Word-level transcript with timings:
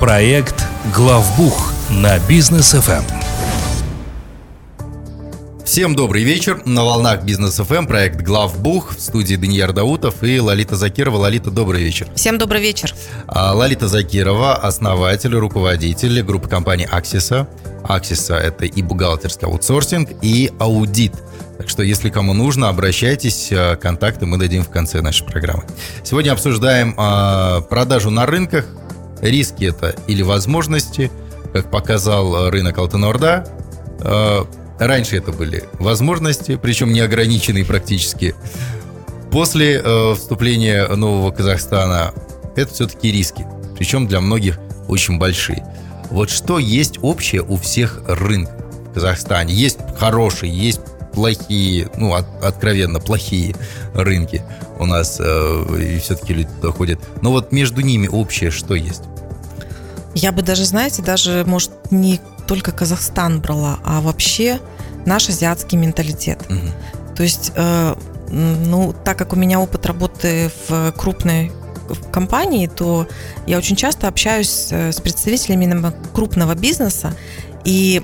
Проект 0.00 0.62
«Главбух» 0.94 1.72
на 1.88 2.18
Бизнес 2.28 2.72
ФМ. 2.72 3.02
Всем 5.64 5.96
добрый 5.96 6.22
вечер. 6.22 6.60
На 6.66 6.84
волнах 6.84 7.24
Бизнес 7.24 7.56
ФМ 7.56 7.86
проект 7.86 8.20
Главбух 8.20 8.94
в 8.94 9.00
студии 9.00 9.36
Даниил 9.36 9.72
Даутов 9.72 10.22
и 10.22 10.38
Лолита 10.38 10.76
Закирова. 10.76 11.16
Лолита, 11.16 11.50
добрый 11.50 11.82
вечер. 11.82 12.08
Всем 12.14 12.36
добрый 12.36 12.60
вечер. 12.60 12.94
А, 13.26 13.54
Лолита 13.54 13.88
Закирова, 13.88 14.54
основатель, 14.54 15.34
руководитель 15.34 16.22
группы 16.22 16.46
компании 16.46 16.86
Аксиса. 16.90 17.48
Аксиса– 17.82 18.34
это 18.36 18.66
и 18.66 18.82
бухгалтерский 18.82 19.46
аутсорсинг, 19.46 20.10
и 20.20 20.52
аудит. 20.58 21.14
Так 21.56 21.70
что, 21.70 21.82
если 21.82 22.10
кому 22.10 22.34
нужно, 22.34 22.68
обращайтесь, 22.68 23.48
а, 23.50 23.76
контакты 23.76 24.26
мы 24.26 24.36
дадим 24.36 24.62
в 24.62 24.68
конце 24.68 25.00
нашей 25.00 25.26
программы. 25.26 25.64
Сегодня 26.04 26.32
обсуждаем 26.32 26.94
а, 26.98 27.62
продажу 27.62 28.10
на 28.10 28.26
рынках, 28.26 28.66
риски 29.20 29.64
это 29.64 29.94
или 30.06 30.22
возможности, 30.22 31.10
как 31.52 31.70
показал 31.70 32.50
рынок 32.50 32.78
Алтенорда, 32.78 33.46
Раньше 34.78 35.16
это 35.16 35.32
были 35.32 35.64
возможности, 35.74 36.58
причем 36.60 36.92
неограниченные 36.92 37.64
практически. 37.64 38.34
После 39.30 39.80
э, 39.82 40.14
вступления 40.14 40.86
нового 40.86 41.30
Казахстана 41.30 42.12
это 42.56 42.72
все-таки 42.72 43.10
риски, 43.10 43.46
причем 43.76 44.06
для 44.06 44.20
многих 44.20 44.58
очень 44.88 45.18
большие. 45.18 45.66
Вот 46.10 46.30
что 46.30 46.58
есть 46.58 46.98
общее 47.02 47.42
у 47.42 47.56
всех 47.56 48.02
рынков 48.06 48.54
в 48.90 48.94
Казахстане? 48.94 49.54
Есть 49.54 49.78
хорошие, 49.98 50.52
есть 50.52 50.80
плохие, 51.16 51.88
ну, 51.96 52.14
от, 52.14 52.26
откровенно 52.44 53.00
плохие 53.00 53.56
рынки 53.94 54.42
у 54.78 54.84
нас, 54.84 55.16
э, 55.18 55.94
и 55.96 55.98
все-таки 55.98 56.34
люди 56.34 56.50
туда 56.60 56.72
ходят. 56.72 57.00
Но 57.22 57.32
вот 57.32 57.52
между 57.52 57.80
ними 57.80 58.06
общее 58.06 58.50
что 58.50 58.74
есть? 58.74 59.02
Я 60.14 60.30
бы 60.30 60.42
даже, 60.42 60.66
знаете, 60.66 61.02
даже, 61.02 61.44
может, 61.46 61.70
не 61.90 62.20
только 62.46 62.70
Казахстан 62.70 63.40
брала, 63.40 63.78
а 63.82 64.02
вообще 64.02 64.60
наш 65.06 65.30
азиатский 65.30 65.78
менталитет. 65.78 66.44
Угу. 66.50 67.14
То 67.16 67.22
есть, 67.22 67.52
э, 67.56 67.94
ну, 68.28 68.94
так 69.02 69.16
как 69.16 69.32
у 69.32 69.36
меня 69.36 69.58
опыт 69.58 69.86
работы 69.86 70.50
в 70.68 70.92
крупной 70.92 71.50
компании, 72.12 72.66
то 72.66 73.08
я 73.46 73.56
очень 73.56 73.76
часто 73.76 74.08
общаюсь 74.08 74.70
с 74.70 75.00
представителями 75.00 75.92
крупного 76.12 76.54
бизнеса, 76.54 77.14
и 77.66 78.00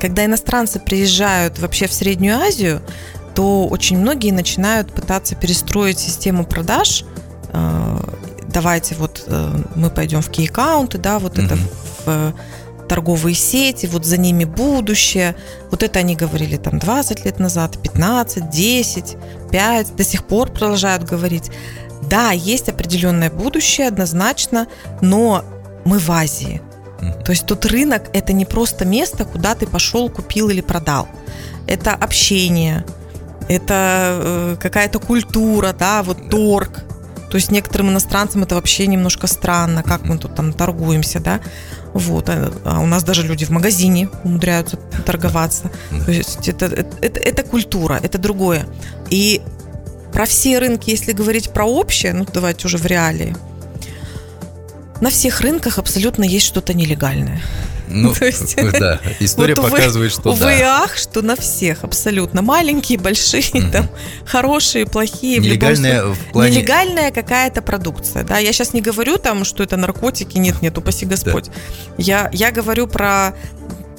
когда 0.00 0.24
иностранцы 0.24 0.80
приезжают 0.80 1.60
вообще 1.60 1.86
в 1.86 1.92
Среднюю 1.92 2.36
Азию, 2.36 2.82
то 3.36 3.66
очень 3.68 3.96
многие 3.96 4.32
начинают 4.32 4.92
пытаться 4.92 5.36
перестроить 5.36 6.00
систему 6.00 6.44
продаж. 6.44 7.04
Э, 7.52 7.96
давайте 8.48 8.96
вот 8.96 9.22
э, 9.28 9.62
мы 9.76 9.90
пойдем 9.90 10.20
в 10.20 10.30
кей-аккаунты, 10.30 10.98
да, 10.98 11.20
вот 11.20 11.38
mm-hmm. 11.38 11.46
это 11.46 11.58
в 12.04 12.34
торговые 12.88 13.34
сети, 13.34 13.86
вот 13.86 14.04
за 14.04 14.16
ними 14.16 14.44
будущее. 14.44 15.36
Вот 15.70 15.84
это 15.84 16.00
они 16.00 16.16
говорили 16.16 16.56
там 16.56 16.80
20 16.80 17.24
лет 17.24 17.38
назад, 17.38 17.80
15, 17.80 18.50
10, 18.50 19.16
5, 19.50 19.96
до 19.96 20.04
сих 20.04 20.24
пор 20.24 20.50
продолжают 20.50 21.04
говорить. 21.04 21.52
Да, 22.02 22.32
есть 22.32 22.68
определенное 22.68 23.30
будущее 23.30 23.86
однозначно, 23.86 24.66
но 25.00 25.44
мы 25.84 26.00
в 26.00 26.10
Азии. 26.10 26.60
То 27.24 27.32
есть 27.32 27.46
тут 27.46 27.64
рынок 27.66 28.04
это 28.12 28.32
не 28.32 28.44
просто 28.44 28.84
место, 28.84 29.24
куда 29.24 29.54
ты 29.54 29.66
пошел, 29.66 30.08
купил 30.08 30.48
или 30.48 30.60
продал. 30.60 31.08
Это 31.66 31.92
общение, 31.92 32.84
это 33.48 34.18
э, 34.22 34.56
какая-то 34.60 34.98
культура, 34.98 35.74
да, 35.78 36.02
вот 36.02 36.30
торг. 36.30 36.84
То 37.30 37.36
есть 37.36 37.50
некоторым 37.50 37.90
иностранцам 37.90 38.44
это 38.44 38.54
вообще 38.54 38.86
немножко 38.86 39.26
странно, 39.26 39.82
как 39.82 40.04
мы 40.04 40.18
тут 40.18 40.34
там 40.34 40.52
торгуемся, 40.52 41.20
да. 41.20 41.40
Вот. 41.92 42.28
А, 42.28 42.52
а 42.64 42.80
у 42.80 42.86
нас 42.86 43.02
даже 43.02 43.22
люди 43.22 43.44
в 43.44 43.50
магазине 43.50 44.08
умудряются 44.22 44.76
торговаться. 45.04 45.70
То 46.04 46.12
есть 46.12 46.48
это, 46.48 46.66
это, 46.66 47.20
это 47.20 47.42
культура, 47.42 47.98
это 48.02 48.18
другое. 48.18 48.66
И 49.10 49.42
про 50.12 50.26
все 50.26 50.58
рынки, 50.60 50.90
если 50.90 51.12
говорить 51.12 51.50
про 51.50 51.64
общее, 51.64 52.12
ну 52.12 52.26
давайте 52.32 52.66
уже 52.66 52.78
в 52.78 52.86
реалии, 52.86 53.34
на 55.04 55.10
всех 55.10 55.42
рынках 55.42 55.78
абсолютно 55.78 56.24
есть 56.24 56.46
что-то 56.46 56.72
нелегальное. 56.72 57.42
Ну, 57.88 58.14
То 58.18 58.24
есть, 58.24 58.56
да, 58.80 59.00
история 59.20 59.54
вот 59.54 59.70
показывает, 59.70 60.12
что 60.12 60.30
увы, 60.30 60.58
да. 60.58 60.84
ах, 60.84 60.96
что 60.96 61.20
на 61.20 61.36
всех 61.36 61.84
абсолютно. 61.84 62.40
Маленькие, 62.40 62.98
большие, 62.98 63.42
mm 63.42 63.70
там, 63.70 63.88
хорошие, 64.24 64.86
плохие. 64.86 65.40
Нелегальная 65.40 66.06
в, 66.06 66.14
в 66.14 66.32
плане... 66.32 66.56
Нелегальная 66.56 67.10
какая-то 67.10 67.60
продукция, 67.60 68.24
да. 68.24 68.38
Я 68.38 68.52
сейчас 68.54 68.72
не 68.72 68.80
говорю 68.80 69.18
там, 69.18 69.44
что 69.44 69.62
это 69.62 69.76
наркотики, 69.76 70.38
нет, 70.38 70.62
нет, 70.62 70.78
упаси 70.78 71.04
Господь. 71.04 71.48
Да. 71.48 71.52
Я, 71.98 72.30
я 72.32 72.50
говорю 72.50 72.86
про 72.86 73.34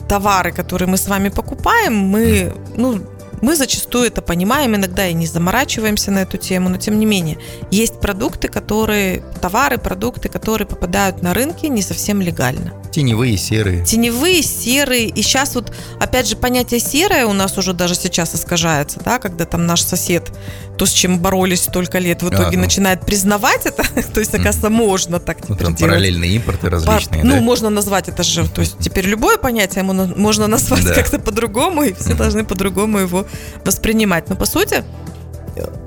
товары, 0.10 0.52
которые 0.54 0.90
мы 0.90 0.98
с 0.98 1.08
вами 1.08 1.30
покупаем, 1.30 1.94
мы, 1.94 2.52
ну, 2.76 3.02
мы 3.42 3.56
зачастую 3.56 4.08
это 4.08 4.22
понимаем, 4.22 4.76
иногда 4.76 5.08
и 5.08 5.14
не 5.14 5.28
заморачиваемся 5.28 6.12
на 6.12 6.20
эту 6.20 6.38
тему, 6.38 6.70
но 6.70 6.78
тем 6.78 7.00
не 7.00 7.06
менее, 7.06 7.38
есть 7.72 8.00
продукты, 8.00 8.48
которые, 8.48 9.24
товары, 9.42 9.78
продукты, 9.78 10.30
которые 10.30 10.68
попадают 10.68 11.22
на 11.22 11.34
рынки 11.34 11.66
не 11.68 11.82
совсем 11.82 12.22
легально. 12.22 12.74
Теневые, 12.92 13.38
серые. 13.38 13.84
Теневые, 13.84 14.42
серые. 14.42 15.10
И 15.10 15.22
сейчас 15.22 15.56
вот, 15.56 15.74
опять 16.00 16.28
же, 16.28 16.38
понятие 16.38 16.80
серое 16.80 17.26
у 17.26 17.34
нас 17.34 17.58
уже 17.58 17.74
даже 17.74 17.94
сейчас 17.96 18.34
искажается, 18.36 19.02
да, 19.04 19.20
когда 19.20 19.46
там 19.46 19.66
наш 19.66 19.82
сосед, 19.82 20.32
то, 20.78 20.86
с 20.86 20.92
чем 20.92 21.20
боролись 21.20 21.64
столько 21.64 22.00
лет, 22.00 22.24
в 22.24 22.30
итоге 22.30 22.46
а, 22.46 22.52
ну. 22.54 22.60
начинает 22.62 23.02
признавать 23.02 23.66
это. 23.66 23.84
то 24.14 24.20
есть, 24.20 24.34
оказывается, 24.34 24.70
можно 24.70 25.20
так 25.20 25.48
ну, 25.50 25.56
там 25.56 25.76
параллельные 25.76 26.32
импорты 26.36 26.70
различные, 26.70 27.22
По, 27.22 27.28
да? 27.28 27.36
Ну, 27.36 27.42
можно 27.42 27.70
назвать 27.70 28.08
это 28.08 28.24
же, 28.24 28.48
то 28.48 28.62
есть 28.62 28.78
теперь 28.80 29.06
любое 29.06 29.38
понятие 29.38 29.84
можно 29.84 30.48
назвать 30.48 30.86
да. 30.86 30.94
как-то 30.94 31.20
по-другому, 31.20 31.84
и 31.84 31.94
все 31.94 32.14
должны 32.14 32.46
по-другому 32.46 33.00
его 33.00 33.25
воспринимать. 33.64 34.30
Но, 34.30 34.36
по 34.36 34.46
сути, 34.46 34.84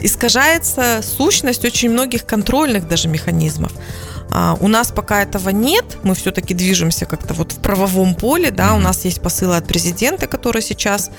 искажается 0.01 1.01
сущность 1.03 1.65
очень 1.65 1.91
многих 1.91 2.25
контрольных 2.25 2.89
даже 2.89 3.09
механизмов. 3.09 3.73
А, 4.31 4.57
у 4.61 4.69
нас 4.69 4.93
пока 4.93 5.23
этого 5.23 5.49
нет, 5.51 5.85
мы 6.03 6.15
все-таки 6.15 6.53
движемся 6.53 7.07
как-то 7.07 7.33
вот 7.35 7.53
в 7.53 7.61
правовом 7.61 8.15
поле, 8.15 8.51
да, 8.51 8.75
у 8.75 8.79
нас 8.79 9.05
есть 9.05 9.23
посылы 9.23 9.57
от 9.57 9.67
президента, 9.67 10.27
которые 10.27 10.63
сейчас 10.63 11.11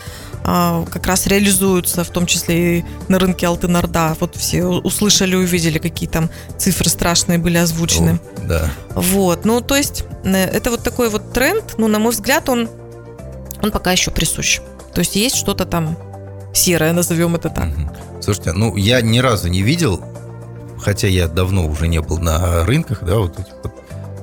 а, 0.44 0.86
как 0.86 1.08
раз 1.08 1.26
реализуются, 1.26 2.04
в 2.04 2.10
том 2.10 2.28
числе 2.28 2.80
и 2.80 2.86
на 3.08 3.18
рынке 3.18 3.48
Алтынорда. 3.48 4.16
Вот 4.20 4.36
все 4.36 4.64
услышали, 4.64 5.36
увидели, 5.36 5.80
какие 5.80 6.08
там 6.08 6.30
цифры 6.58 6.90
страшные 6.90 7.40
были 7.40 7.58
озвучены. 7.58 8.20
О, 8.38 8.42
да. 8.48 8.72
Вот, 8.94 9.44
ну 9.44 9.62
то 9.62 9.76
есть 9.76 10.04
э, 10.24 10.46
это 10.46 10.70
вот 10.70 10.84
такой 10.84 11.10
вот 11.10 11.34
тренд, 11.34 11.76
ну 11.78 11.88
на 11.88 11.98
мой 11.98 12.12
взгляд 12.12 12.48
он, 12.48 12.70
он 13.64 13.72
пока 13.72 13.92
еще 13.92 14.12
присущ. 14.12 14.60
То 14.94 15.00
есть 15.00 15.16
есть 15.16 15.36
что-то 15.36 15.66
там 15.66 15.98
серое, 16.54 16.94
назовем 16.94 17.36
это 17.36 17.50
так. 17.50 17.70
Слушайте, 18.22 18.54
ну 18.54 18.76
я 18.76 19.02
ни 19.02 19.20
разу 19.20 19.48
не 19.48 19.62
видел 19.62 20.04
хотя 20.80 21.08
я 21.08 21.28
давно 21.28 21.68
уже 21.68 21.88
не 21.88 22.02
был 22.02 22.18
на 22.20 22.66
рынках, 22.66 23.04
да, 23.04 23.18
вот 23.18 23.40
этих 23.40 23.54
вот, 23.64 23.74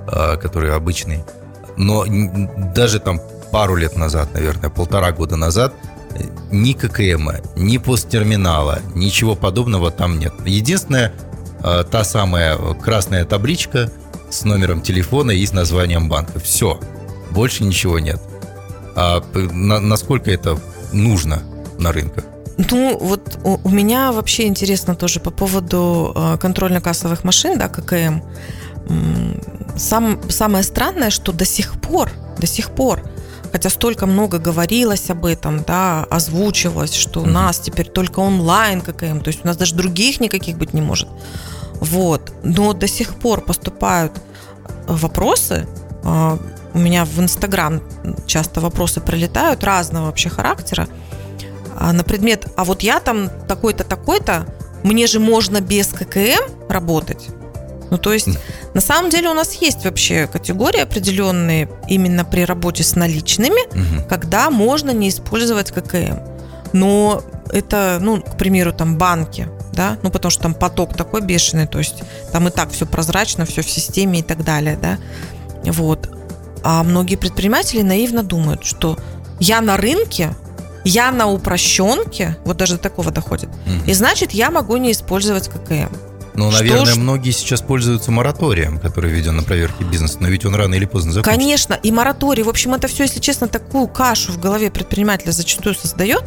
а, 0.09 0.37
которые 0.37 0.75
обычные, 0.75 1.25
но 1.76 2.04
даже 2.75 2.98
там 3.00 3.20
пару 3.53 3.76
лет 3.76 3.97
назад, 3.97 4.34
наверное, 4.34 4.70
полтора 4.70 5.12
года 5.12 5.37
назад, 5.37 5.75
ни 6.50 6.72
ККМ, 6.72 7.31
ни 7.56 7.76
посттерминала, 7.78 8.81
ничего 8.94 9.37
подобного 9.37 9.91
там 9.91 10.19
нет. 10.19 10.32
Единственное, 10.44 11.12
а, 11.62 11.84
та 11.84 12.04
самая 12.04 12.56
красная 12.75 13.25
табличка 13.25 13.91
с 14.31 14.44
номером 14.44 14.81
телефона 14.82 15.31
и 15.31 15.44
с 15.44 15.53
названием 15.53 16.08
банка. 16.08 16.41
Все. 16.41 16.81
Больше 17.31 17.64
ничего 17.64 17.98
нет. 17.98 18.20
А 18.94 19.22
насколько 19.34 20.31
это 20.31 20.58
нужно 20.93 21.43
на 21.78 21.92
рынках? 21.92 22.25
Ну, 22.70 22.97
вот 22.98 23.38
у, 23.44 23.59
у 23.62 23.70
меня 23.70 24.12
вообще 24.12 24.47
интересно 24.47 24.94
тоже 24.94 25.20
по 25.20 25.31
поводу 25.31 26.12
э, 26.14 26.38
контрольно-кассовых 26.41 27.25
машин, 27.25 27.59
да, 27.59 27.69
ККМ. 27.69 28.22
Сам, 29.76 30.20
самое 30.31 30.64
странное, 30.64 31.10
что 31.10 31.32
до 31.32 31.44
сих 31.44 31.81
пор, 31.81 32.11
до 32.38 32.46
сих 32.46 32.70
пор, 32.70 33.02
хотя 33.52 33.69
столько 33.69 34.06
много 34.06 34.38
говорилось 34.38 35.11
об 35.11 35.26
этом, 35.26 35.64
да, 35.64 36.05
озвучивалось, 36.05 36.94
что 36.94 37.20
у 37.20 37.26
нас 37.26 37.58
теперь 37.58 37.88
только 37.88 38.20
онлайн 38.20 38.81
ККМ, 38.81 39.20
то 39.20 39.28
есть 39.28 39.44
у 39.44 39.46
нас 39.46 39.56
даже 39.56 39.75
других 39.75 40.20
никаких 40.20 40.56
быть 40.56 40.73
не 40.73 40.81
может. 40.81 41.08
Вот. 41.81 42.32
Но 42.43 42.73
до 42.73 42.88
сих 42.88 43.17
пор 43.17 43.43
поступают 43.43 44.12
вопросы, 44.87 45.67
э, 46.05 46.38
у 46.73 46.78
меня 46.78 47.05
в 47.05 47.19
Инстаграм 47.20 47.82
часто 48.26 48.61
вопросы 48.61 49.00
прилетают 49.00 49.64
разного 49.64 50.06
вообще 50.06 50.28
характера, 50.28 50.88
на 51.93 52.05
предмет, 52.05 52.46
а 52.56 52.64
вот 52.64 52.82
я 52.82 53.00
там 53.00 53.31
такой-то, 53.49 53.84
такой-то, 53.84 54.46
мне 54.82 55.06
же 55.06 55.20
можно 55.20 55.61
без 55.61 55.88
ККМ 55.88 56.69
работать. 56.69 57.28
Ну, 57.90 57.99
то 57.99 58.12
есть, 58.12 58.28
на 58.75 58.81
самом 58.81 59.11
деле 59.11 59.31
у 59.31 59.34
нас 59.34 59.55
есть 59.55 59.84
вообще 59.84 60.26
категории 60.26 60.81
определенные 60.81 61.69
именно 61.88 62.25
при 62.25 62.44
работе 62.44 62.82
с 62.82 62.96
наличными, 62.96 63.67
угу. 63.69 64.08
когда 64.08 64.50
можно 64.50 64.90
не 64.90 65.08
использовать 65.08 65.70
ККМ. 65.70 66.19
Но 66.73 67.23
это, 67.52 67.99
ну, 68.00 68.20
к 68.20 68.37
примеру, 68.37 68.73
там 68.73 68.99
банки, 68.99 69.49
да, 69.73 69.99
ну, 70.02 70.11
потому 70.11 70.31
что 70.31 70.43
там 70.43 70.55
поток 70.55 70.94
такой 70.94 71.20
бешеный, 71.20 71.67
то 71.67 71.78
есть 71.78 72.02
там 72.32 72.49
и 72.49 72.50
так 72.50 72.70
все 72.70 72.87
прозрачно, 72.87 73.44
все 73.44 73.62
в 73.62 73.70
системе 73.70 74.20
и 74.20 74.23
так 74.23 74.43
далее, 74.43 74.76
да. 74.81 74.99
Вот. 75.64 76.11
А 76.64 76.82
многие 76.82 77.17
предприниматели 77.17 77.82
наивно 77.82 78.23
думают, 78.25 78.64
что 78.64 78.99
я 79.38 79.61
на 79.61 79.76
рынке, 79.76 80.31
я 80.88 81.11
на 81.11 81.27
упрощенке, 81.31 82.37
вот 82.44 82.56
даже 82.56 82.77
до 82.77 82.81
такого 82.81 83.11
доходит, 83.11 83.49
угу. 83.49 83.91
и 83.91 83.93
значит 83.93 84.33
я 84.33 84.50
могу 84.50 84.77
не 84.77 84.93
использовать 84.93 85.49
ККМ. 85.49 85.94
Ну, 86.37 86.50
наверное, 86.50 86.85
что, 86.85 87.00
многие 87.00 87.31
сейчас 87.31 87.62
пользуются 87.62 88.11
мораторием, 88.11 88.79
который 88.79 89.11
введен 89.11 89.37
на 89.37 89.43
проверке 89.43 89.85
бизнеса, 89.85 90.19
но 90.21 90.29
ведь 90.29 90.44
он 90.44 90.55
рано 90.55 90.75
или 90.75 90.85
поздно 90.85 91.12
закончится. 91.12 91.41
Конечно, 91.41 91.75
и 91.83 91.91
мораторий, 91.91 92.43
в 92.43 92.50
общем, 92.50 92.75
это 92.75 92.88
все, 92.88 93.05
если 93.05 93.21
честно, 93.21 93.49
такую 93.49 93.88
кашу 93.88 94.33
в 94.33 94.38
голове 94.38 94.71
предпринимателя 94.71 95.33
зачастую 95.33 95.75
создает. 95.75 96.25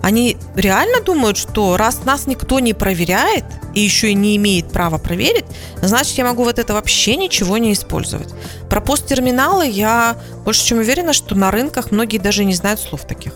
Они 0.00 0.36
реально 0.54 1.00
думают, 1.00 1.36
что 1.36 1.76
раз 1.76 2.04
нас 2.04 2.28
никто 2.28 2.60
не 2.60 2.72
проверяет 2.72 3.44
и 3.74 3.80
еще 3.80 4.12
и 4.12 4.14
не 4.14 4.36
имеет 4.36 4.70
права 4.70 4.98
проверить, 4.98 5.44
значит, 5.82 6.16
я 6.18 6.24
могу 6.24 6.44
вот 6.44 6.60
это 6.60 6.72
вообще 6.72 7.16
ничего 7.16 7.58
не 7.58 7.72
использовать. 7.72 8.28
Про 8.70 8.80
посттерминалы 8.80 9.66
я 9.66 10.16
больше 10.44 10.64
чем 10.64 10.78
уверена, 10.78 11.12
что 11.12 11.34
на 11.34 11.50
рынках 11.50 11.90
многие 11.90 12.18
даже 12.18 12.44
не 12.44 12.54
знают 12.54 12.78
слов 12.78 13.04
таких. 13.08 13.32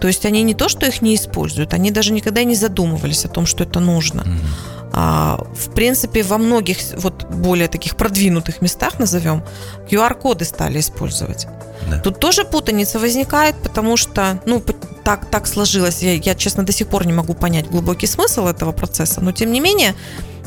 То 0.00 0.08
есть 0.08 0.26
они 0.26 0.42
не 0.42 0.54
то, 0.54 0.68
что 0.68 0.86
их 0.86 1.02
не 1.02 1.14
используют, 1.14 1.74
они 1.74 1.90
даже 1.90 2.12
никогда 2.12 2.44
не 2.44 2.54
задумывались 2.54 3.24
о 3.24 3.28
том, 3.28 3.46
что 3.46 3.64
это 3.64 3.80
нужно. 3.80 4.22
Mm-hmm. 4.22 4.70
А, 4.92 5.46
в 5.54 5.70
принципе, 5.72 6.22
во 6.22 6.38
многих 6.38 6.78
вот 6.96 7.24
более 7.24 7.68
таких 7.68 7.96
продвинутых 7.96 8.60
местах, 8.62 8.98
назовем, 8.98 9.44
QR-коды 9.88 10.44
стали 10.44 10.80
использовать. 10.80 11.46
Да. 11.88 11.98
Тут 12.00 12.18
тоже 12.18 12.44
путаница 12.44 12.98
возникает, 12.98 13.54
потому 13.62 13.96
что, 13.96 14.40
ну, 14.46 14.62
так, 15.04 15.26
так 15.30 15.46
сложилось. 15.46 16.02
Я, 16.02 16.14
я, 16.14 16.34
честно, 16.34 16.64
до 16.64 16.72
сих 16.72 16.88
пор 16.88 17.06
не 17.06 17.12
могу 17.12 17.34
понять 17.34 17.70
глубокий 17.70 18.06
смысл 18.06 18.46
этого 18.46 18.72
процесса, 18.72 19.20
но 19.20 19.32
тем 19.32 19.52
не 19.52 19.60
менее, 19.60 19.94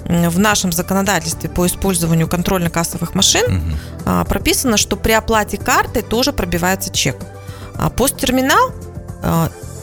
в 0.05 0.39
нашем 0.39 0.73
законодательстве 0.73 1.49
по 1.49 1.65
использованию 1.65 2.27
контрольно-кассовых 2.27 3.15
машин 3.15 3.45
угу. 3.45 4.25
прописано, 4.25 4.75
что 4.75 4.97
при 4.97 5.13
оплате 5.13 5.57
карты 5.57 6.01
тоже 6.01 6.33
пробивается 6.33 6.91
чек. 6.91 7.15
А 7.75 7.89
посттерминал 7.89 8.73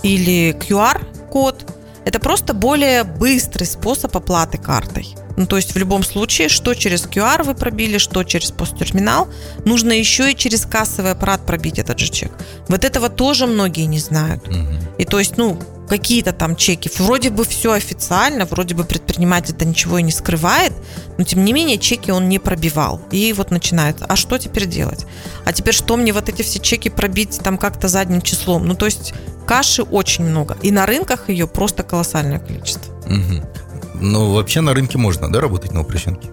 или 0.02 0.56
QR-код 0.58 1.66
это 2.04 2.18
просто 2.18 2.54
более 2.54 3.04
быстрый 3.04 3.64
способ 3.64 4.16
оплаты 4.16 4.58
картой. 4.58 5.14
Ну, 5.36 5.46
то 5.46 5.56
есть 5.56 5.74
в 5.74 5.78
любом 5.78 6.02
случае, 6.02 6.48
что 6.48 6.74
через 6.74 7.06
QR 7.06 7.44
вы 7.44 7.54
пробили, 7.54 7.98
что 7.98 8.24
через 8.24 8.50
посттерминал, 8.50 9.28
нужно 9.64 9.92
еще 9.92 10.32
и 10.32 10.36
через 10.36 10.66
кассовый 10.66 11.12
аппарат 11.12 11.46
пробить 11.46 11.78
этот 11.78 11.98
же 11.98 12.10
чек. 12.10 12.32
Вот 12.68 12.84
этого 12.84 13.08
тоже 13.08 13.46
многие 13.46 13.86
не 13.86 13.98
знают. 13.98 14.46
Угу. 14.48 14.56
И 14.98 15.04
то 15.04 15.18
есть, 15.18 15.36
ну, 15.36 15.58
какие-то 15.90 16.32
там 16.32 16.54
чеки. 16.54 16.88
Вроде 16.98 17.30
бы 17.30 17.44
все 17.44 17.72
официально, 17.72 18.44
вроде 18.44 18.76
бы 18.76 18.84
предприниматель 18.84 19.54
это 19.56 19.64
ничего 19.64 19.98
и 19.98 20.02
не 20.04 20.12
скрывает, 20.12 20.72
но 21.18 21.24
тем 21.24 21.44
не 21.44 21.52
менее 21.52 21.78
чеки 21.78 22.12
он 22.12 22.28
не 22.28 22.38
пробивал. 22.38 23.00
И 23.10 23.32
вот 23.32 23.50
начинает, 23.50 23.96
а 24.00 24.14
что 24.14 24.38
теперь 24.38 24.66
делать? 24.66 25.04
А 25.44 25.52
теперь 25.52 25.74
что 25.74 25.96
мне 25.96 26.12
вот 26.12 26.28
эти 26.28 26.42
все 26.42 26.60
чеки 26.60 26.90
пробить 26.90 27.40
там 27.42 27.58
как-то 27.58 27.88
задним 27.88 28.22
числом? 28.22 28.68
Ну, 28.68 28.76
то 28.76 28.86
есть 28.86 29.14
каши 29.48 29.82
очень 29.82 30.24
много. 30.24 30.56
И 30.62 30.70
на 30.70 30.86
рынках 30.86 31.28
ее 31.28 31.48
просто 31.48 31.82
колоссальное 31.82 32.38
количество. 32.38 32.94
Угу. 33.06 34.00
Ну, 34.00 34.32
вообще 34.32 34.60
на 34.60 34.72
рынке 34.74 34.96
можно, 34.96 35.30
да, 35.30 35.40
работать 35.40 35.72
на 35.72 35.80
упрощенке? 35.80 36.28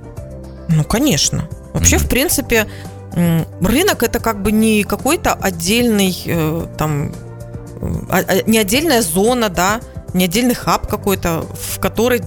Ну, 0.69 0.83
конечно. 0.83 1.49
Вообще, 1.73 1.95
угу. 1.95 2.05
в 2.05 2.09
принципе, 2.09 2.67
рынок 3.59 4.03
это 4.03 4.19
как 4.19 4.43
бы 4.43 4.51
не 4.51 4.83
какой-то 4.83 5.33
отдельный 5.33 6.15
э, 6.27 6.67
там 6.77 7.11
не 8.45 8.57
отдельная 8.57 9.01
зона, 9.01 9.49
да, 9.49 9.81
не 10.13 10.25
отдельный 10.25 10.55
хаб 10.55 10.87
какой-то, 10.87 11.45
в 11.53 11.79
который, 11.79 12.21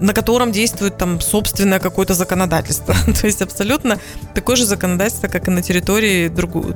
на 0.00 0.12
котором 0.12 0.52
действует 0.52 0.96
там 0.98 1.20
собственное 1.20 1.80
какое-то 1.80 2.14
законодательство. 2.14 2.94
То 3.20 3.26
есть 3.26 3.42
абсолютно 3.42 3.98
такое 4.34 4.56
же 4.56 4.66
законодательство, 4.66 5.28
как 5.28 5.48
и 5.48 5.50
на 5.50 5.62
территории 5.62 6.28
другу, 6.28 6.74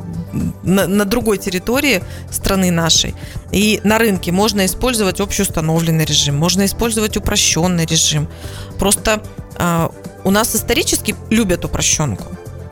на, 0.63 0.87
на 0.87 1.05
другой 1.05 1.39
территории 1.39 2.03
страны 2.31 2.71
нашей. 2.71 3.15
И 3.53 3.81
на 3.85 3.99
рынке 3.99 4.33
можно 4.33 4.67
использовать 4.67 5.21
общеустановленный 5.21 6.05
режим, 6.05 6.37
можно 6.37 6.65
использовать 6.65 7.17
упрощенный 7.17 7.87
режим. 7.87 8.29
Просто 8.79 9.23
э, 9.57 9.89
у 10.25 10.31
нас 10.31 10.55
исторически 10.57 11.15
любят 11.31 11.65
упрощенку. 11.65 12.25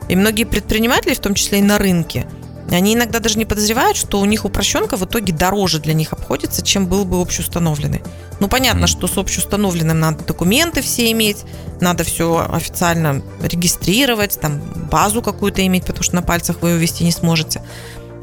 И 0.09 0.15
многие 0.15 0.45
предприниматели, 0.45 1.13
в 1.13 1.19
том 1.19 1.33
числе 1.33 1.59
и 1.59 1.61
на 1.61 1.77
рынке, 1.77 2.27
они 2.75 2.95
иногда 2.95 3.19
даже 3.19 3.37
не 3.37 3.45
подозревают, 3.45 3.95
что 3.95 4.19
у 4.19 4.25
них 4.25 4.43
упрощенка 4.43 4.97
в 4.97 5.05
итоге 5.05 5.33
дороже 5.33 5.79
для 5.79 5.93
них 5.93 6.11
обходится, 6.11 6.61
чем 6.61 6.87
был 6.87 7.05
бы 7.05 7.21
общеустановленный. 7.21 8.01
Ну, 8.39 8.47
понятно, 8.47 8.87
что 8.87 9.07
с 9.07 9.17
общеустановленным 9.17 9.99
надо 9.99 10.23
документы 10.25 10.81
все 10.81 11.11
иметь, 11.11 11.37
надо 11.79 12.03
все 12.03 12.45
официально 12.51 13.21
регистрировать, 13.41 14.39
там 14.39 14.61
базу 14.91 15.21
какую-то 15.21 15.65
иметь, 15.65 15.85
потому 15.85 16.03
что 16.03 16.15
на 16.15 16.21
пальцах 16.21 16.57
вы 16.61 16.71
ее 16.71 16.77
вести 16.77 17.03
не 17.03 17.11
сможете. 17.11 17.61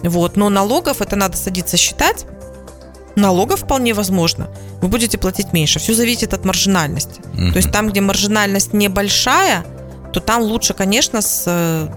Вот. 0.03 0.37
Но 0.37 0.51
налогов 0.51 1.01
это 1.01 1.17
надо 1.17 1.37
садиться 1.37 1.77
считать. 1.77 2.27
Налогов 3.17 3.61
вполне 3.61 3.95
возможно. 3.95 4.49
Вы 4.83 4.89
будете 4.89 5.19
платить 5.19 5.53
меньше. 5.53 5.79
Все 5.79 5.95
зависит 5.95 6.35
от 6.35 6.45
маржинальности. 6.45 7.21
Mm-hmm. 7.21 7.53
То 7.53 7.57
есть 7.57 7.73
там, 7.73 7.89
где 7.89 8.01
маржинальность 8.01 8.73
небольшая, 8.73 9.65
то 10.13 10.21
там 10.21 10.43
лучше, 10.43 10.75
конечно, 10.75 11.23
с 11.23 11.45
э, 11.47 11.89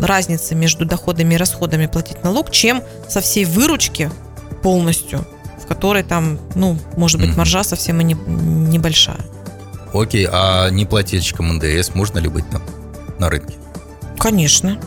разницы 0.00 0.54
между 0.54 0.84
доходами 0.84 1.34
и 1.34 1.36
расходами 1.36 1.86
платить 1.86 2.22
налог, 2.22 2.50
чем 2.50 2.82
со 3.08 3.20
всей 3.20 3.44
выручки 3.44 4.10
полностью, 4.62 5.24
в 5.62 5.66
которой 5.66 6.02
там, 6.02 6.38
ну, 6.54 6.78
может 6.96 7.20
быть, 7.20 7.36
маржа 7.36 7.64
совсем 7.64 8.00
и 8.00 8.04
не, 8.04 8.14
небольшая. 8.14 9.20
Окей, 9.92 10.26
а 10.30 10.70
не 10.70 10.86
плательщиком 10.86 11.56
НДС 11.56 11.94
можно 11.94 12.18
ли 12.18 12.28
быть 12.28 12.44
на, 12.52 12.60
на 13.18 13.30
рынке? 13.30 13.54
Конечно. 14.18 14.80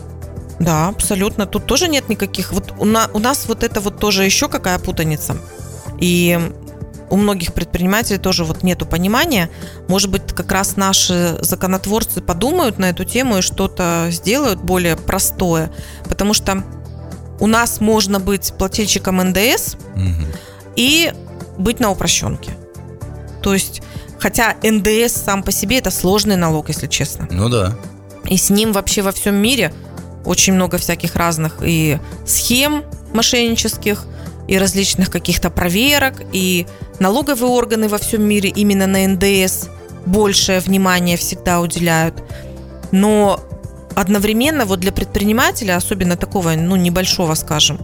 Да, 0.58 0.88
абсолютно. 0.88 1.46
Тут 1.46 1.66
тоже 1.66 1.88
нет 1.88 2.08
никаких. 2.08 2.52
Вот 2.52 2.74
у, 2.78 2.84
на, 2.84 3.08
у 3.14 3.18
нас 3.18 3.46
вот 3.46 3.62
это 3.62 3.80
вот 3.80 3.98
тоже 3.98 4.24
еще 4.24 4.48
какая 4.48 4.78
путаница. 4.78 5.36
И 5.98 6.38
у 7.10 7.16
многих 7.16 7.52
предпринимателей 7.52 8.18
тоже 8.18 8.44
вот 8.44 8.62
нету 8.62 8.86
понимания. 8.86 9.50
Может 9.88 10.10
быть, 10.10 10.22
как 10.34 10.52
раз 10.52 10.76
наши 10.76 11.38
законотворцы 11.40 12.20
подумают 12.20 12.78
на 12.78 12.90
эту 12.90 13.04
тему 13.04 13.38
и 13.38 13.42
что-то 13.42 14.08
сделают 14.10 14.60
более 14.60 14.96
простое, 14.96 15.72
потому 16.04 16.34
что 16.34 16.64
у 17.40 17.46
нас 17.46 17.80
можно 17.80 18.20
быть 18.20 18.52
плательщиком 18.58 19.16
НДС 19.18 19.74
угу. 19.94 20.26
и 20.76 21.12
быть 21.56 21.80
на 21.80 21.90
упрощенке. 21.90 22.52
То 23.42 23.54
есть, 23.54 23.82
хотя 24.18 24.56
НДС 24.62 25.12
сам 25.12 25.42
по 25.42 25.52
себе 25.52 25.78
это 25.78 25.90
сложный 25.90 26.36
налог, 26.36 26.68
если 26.68 26.86
честно. 26.86 27.28
Ну 27.30 27.48
да. 27.48 27.76
И 28.24 28.36
с 28.36 28.50
ним 28.50 28.72
вообще 28.72 29.02
во 29.02 29.12
всем 29.12 29.36
мире 29.36 29.72
очень 30.24 30.52
много 30.52 30.78
всяких 30.78 31.16
разных 31.16 31.58
и 31.62 31.98
схем 32.26 32.84
мошеннических, 33.14 34.04
и 34.48 34.58
различных 34.58 35.10
каких-то 35.10 35.50
проверок, 35.50 36.22
и 36.32 36.66
налоговые 37.00 37.50
органы 37.50 37.88
во 37.88 37.98
всем 37.98 38.22
мире 38.22 38.48
именно 38.50 38.86
на 38.86 39.06
НДС 39.06 39.68
большее 40.06 40.60
внимание 40.60 41.16
всегда 41.16 41.60
уделяют. 41.60 42.22
Но 42.90 43.40
одновременно 43.94 44.64
вот 44.64 44.80
для 44.80 44.92
предпринимателя, 44.92 45.76
особенно 45.76 46.16
такого, 46.16 46.52
ну, 46.52 46.76
небольшого, 46.76 47.34
скажем, 47.34 47.80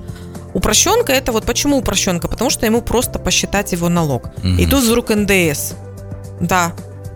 упрощенка 0.54 1.12
это 1.12 1.33
вот 1.33 1.44
почему 1.44 1.78
упрощенка? 1.78 2.28
Потому 2.28 2.50
что 2.50 2.66
ему 2.66 2.80
просто 2.80 3.18
посчитать 3.18 3.73
его 3.73 3.88
налог. 3.88 4.26
Угу. 4.38 4.49
И 4.59 4.66
тут 4.66 4.85
вдруг 4.85 5.11
НДС. 5.11 5.75
Да, 6.40 6.73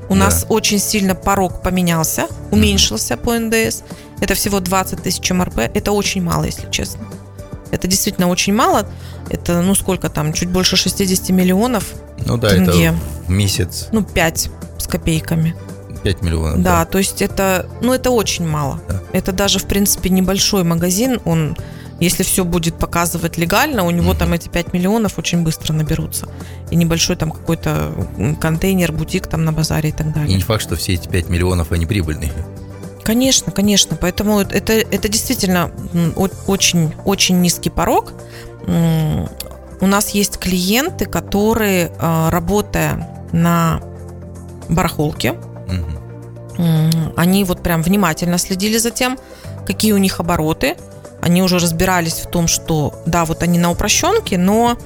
у 0.09 0.15
да. 0.15 0.21
нас 0.21 0.47
очень 0.49 0.79
сильно 0.79 1.15
порог 1.15 1.63
поменялся, 1.63 2.27
уменьшился 2.51 3.15
угу. 3.15 3.25
по 3.25 3.39
НДС. 3.39 3.83
Это 4.21 4.35
всего 4.35 4.61
20 4.61 5.03
тысяч 5.03 5.31
МРП. 5.31 5.59
Это 5.59 5.93
очень 5.93 6.23
мало, 6.23 6.45
если 6.45 6.69
честно. 6.71 7.07
Это 7.71 7.87
действительно 7.87 8.29
очень 8.29 8.55
мало. 8.55 8.87
Это, 9.31 9.61
ну, 9.63 9.75
сколько 9.75 10.09
там, 10.09 10.33
чуть 10.33 10.49
больше 10.49 10.77
60 10.77 11.31
миллионов 11.31 11.95
Ну 12.27 12.37
да, 12.37 12.51
тенге. 12.51 12.87
это 12.87 12.97
в 13.27 13.31
месяц. 13.31 13.89
Ну, 13.93 14.03
5 14.03 14.51
с 14.79 14.87
копейками. 14.87 15.55
5 16.03 16.23
миллионов. 16.23 16.63
Да, 16.63 16.81
да, 16.81 16.85
то 16.85 16.99
есть 16.99 17.23
это, 17.23 17.67
ну, 17.83 17.93
это 17.93 18.11
очень 18.11 18.47
мало. 18.47 18.81
Да. 18.89 19.01
Это 19.13 19.33
даже, 19.33 19.59
в 19.59 19.65
принципе, 19.65 20.11
небольшой 20.11 20.65
магазин, 20.65 21.21
он, 21.25 21.57
если 22.01 22.23
все 22.23 22.45
будет 22.45 22.77
показывать 22.79 23.37
легально, 23.37 23.85
у 23.85 23.91
него 23.91 24.13
mm-hmm. 24.13 24.19
там 24.19 24.33
эти 24.33 24.49
5 24.49 24.73
миллионов 24.73 25.19
очень 25.19 25.43
быстро 25.43 25.73
наберутся. 25.73 26.29
И 26.71 26.77
небольшой 26.77 27.17
там 27.17 27.31
какой-то 27.31 27.93
контейнер, 28.41 28.93
бутик 28.93 29.27
там 29.27 29.45
на 29.45 29.53
базаре 29.53 29.91
и 29.91 29.93
так 29.93 30.13
далее. 30.15 30.33
И 30.33 30.37
не 30.37 30.43
факт, 30.43 30.63
что 30.63 30.77
все 30.77 30.95
эти 30.95 31.09
5 31.09 31.29
миллионов, 31.29 31.73
они 31.73 31.87
прибыльные. 31.87 32.33
Конечно, 33.09 33.51
конечно. 33.53 33.97
Поэтому 33.97 34.41
это, 34.41 34.75
это 34.75 35.09
действительно 35.09 35.71
очень, 36.47 36.93
очень 37.07 37.41
низкий 37.41 37.71
порог. 37.71 38.13
У 38.67 39.87
нас 39.87 40.11
есть 40.11 40.37
клиенты, 40.37 41.07
которые, 41.07 41.91
а, 41.99 42.31
работая 42.31 43.27
на 43.33 43.81
барахолке, 44.69 45.33
угу. 45.33 47.15
они 47.17 47.45
вот 47.45 47.63
прям 47.63 47.81
внимательно 47.81 48.37
следили 48.37 48.77
за 48.77 48.91
тем, 48.91 49.19
какие 49.67 49.93
у 49.93 49.99
них 49.99 50.21
обороты. 50.21 50.77
Они 51.23 51.41
уже 51.41 51.59
разбирались 51.59 52.21
в 52.21 52.27
том, 52.29 52.47
что 52.47 53.03
да, 53.07 53.25
вот 53.25 53.43
они 53.43 53.59
на 53.59 53.71
упрощенке, 53.71 54.37
но 54.37 54.77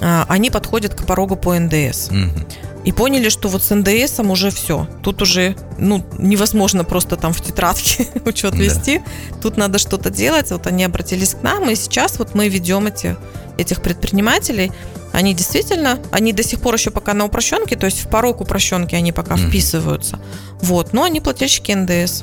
а, 0.00 0.26
они 0.28 0.50
подходят 0.50 0.94
к 0.94 1.06
порогу 1.06 1.36
по 1.36 1.56
НДС. 1.56 2.10
Мгм. 2.10 2.46
И 2.84 2.92
поняли, 2.92 3.28
что 3.28 3.48
вот 3.48 3.62
с 3.62 3.74
НДСом 3.74 4.30
уже 4.30 4.50
все. 4.50 4.86
Тут 5.02 5.20
уже 5.20 5.54
ну, 5.78 6.02
невозможно 6.18 6.82
просто 6.82 7.16
там 7.16 7.32
в 7.34 7.40
тетрадке 7.42 8.08
учет 8.24 8.52
Да. 8.52 8.58
вести. 8.58 9.02
Тут 9.42 9.56
надо 9.58 9.78
что-то 9.78 10.08
делать. 10.10 10.50
Вот 10.50 10.66
они 10.66 10.84
обратились 10.84 11.34
к 11.34 11.42
нам, 11.42 11.68
и 11.68 11.74
сейчас 11.74 12.18
вот 12.18 12.34
мы 12.34 12.48
ведем 12.48 12.86
эти, 12.86 13.16
этих 13.58 13.82
предпринимателей. 13.82 14.72
Они 15.12 15.34
действительно, 15.34 15.98
они 16.12 16.32
до 16.32 16.42
сих 16.42 16.60
пор 16.60 16.74
еще 16.74 16.90
пока 16.90 17.12
на 17.14 17.24
упрощенке, 17.26 17.76
то 17.76 17.84
есть 17.86 18.00
в 18.02 18.08
порог 18.08 18.40
упрощенки 18.40 18.94
они 18.94 19.12
пока 19.12 19.36
Мгм. 19.36 19.48
вписываются. 19.48 20.18
Вот, 20.62 20.92
но 20.94 21.02
они 21.02 21.20
плательщики 21.20 21.72
НДС. 21.72 22.22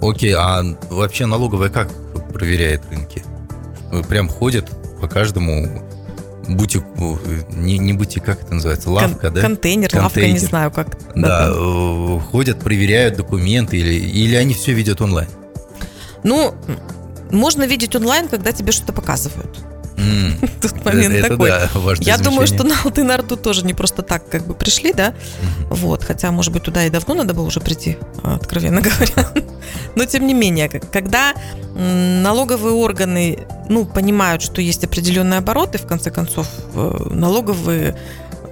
Окей, 0.00 0.34
а 0.34 0.62
вообще 0.88 1.26
налоговая 1.26 1.68
как 1.68 1.90
проверяет 2.32 2.82
рынки? 2.90 3.24
Прям 4.08 4.28
ходят 4.28 4.70
по 5.00 5.08
каждому 5.08 5.82
бутику, 6.48 7.18
не, 7.50 7.78
не 7.78 7.92
бутик, 7.92 8.24
как 8.24 8.42
это 8.42 8.54
называется, 8.54 8.90
лавка, 8.90 9.18
Кон- 9.26 9.34
да? 9.34 9.40
Контейнер, 9.42 9.90
лавка, 9.94 10.20
не 10.20 10.26
Контейнер. 10.26 10.48
знаю 10.48 10.70
как. 10.70 10.96
Да, 11.14 11.50
э, 11.52 12.18
ходят, 12.30 12.60
проверяют 12.60 13.16
документы 13.16 13.76
или, 13.76 13.94
или 13.94 14.34
они 14.34 14.54
все 14.54 14.72
видят 14.72 15.00
онлайн? 15.00 15.28
Ну, 16.24 16.54
можно 17.30 17.64
видеть 17.64 17.94
онлайн, 17.94 18.28
когда 18.28 18.52
тебе 18.52 18.72
что-то 18.72 18.92
показывают. 18.92 19.58
М, 19.98 20.38
Тут 20.62 20.84
момент 20.84 21.14
это 21.14 21.28
такой. 21.28 21.50
да, 21.50 21.68
Я 22.00 22.18
думаю, 22.18 22.46
что 22.46 22.64
на 22.64 22.74
Алтын 22.84 23.10
Арту 23.10 23.36
тоже 23.36 23.64
не 23.64 23.74
просто 23.74 24.02
так 24.02 24.28
как 24.28 24.46
бы 24.46 24.54
пришли, 24.54 24.92
да? 24.92 25.14
Мгм. 25.42 25.74
Вот, 25.74 26.04
хотя, 26.04 26.30
может 26.30 26.52
быть, 26.52 26.62
туда 26.62 26.84
и 26.84 26.90
давно 26.90 27.14
надо 27.14 27.34
было 27.34 27.44
уже 27.46 27.60
прийти, 27.60 27.98
а, 28.22 28.36
откровенно 28.36 28.80
говоря. 28.80 29.28
Но, 29.96 30.04
тем 30.04 30.26
не 30.26 30.34
менее, 30.34 30.68
когда 30.68 31.34
налоговые 31.74 32.74
органы, 32.74 33.46
ну, 33.68 33.84
понимают, 33.84 34.42
что 34.42 34.60
есть 34.60 34.84
определенные 34.84 35.38
обороты, 35.38 35.78
в 35.78 35.86
конце 35.86 36.10
концов, 36.10 36.46
э, 36.74 37.08
налоговые 37.10 37.96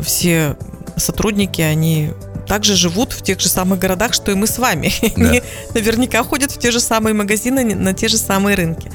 все 0.00 0.56
сотрудники, 0.96 1.60
они 1.60 2.12
также 2.46 2.76
живут 2.76 3.12
в 3.12 3.22
тех 3.22 3.40
же 3.40 3.48
самых 3.48 3.78
городах, 3.78 4.14
что 4.14 4.30
и 4.32 4.34
мы 4.34 4.46
с 4.46 4.58
вами. 4.58 4.92
Да. 5.16 5.30
Они 5.30 5.42
наверняка 5.74 6.22
ходят 6.22 6.50
в 6.52 6.58
те 6.58 6.70
же 6.70 6.80
самые 6.80 7.14
магазины, 7.14 7.74
на 7.74 7.92
те 7.92 8.08
же 8.08 8.16
самые 8.16 8.56
рынки. 8.56 8.90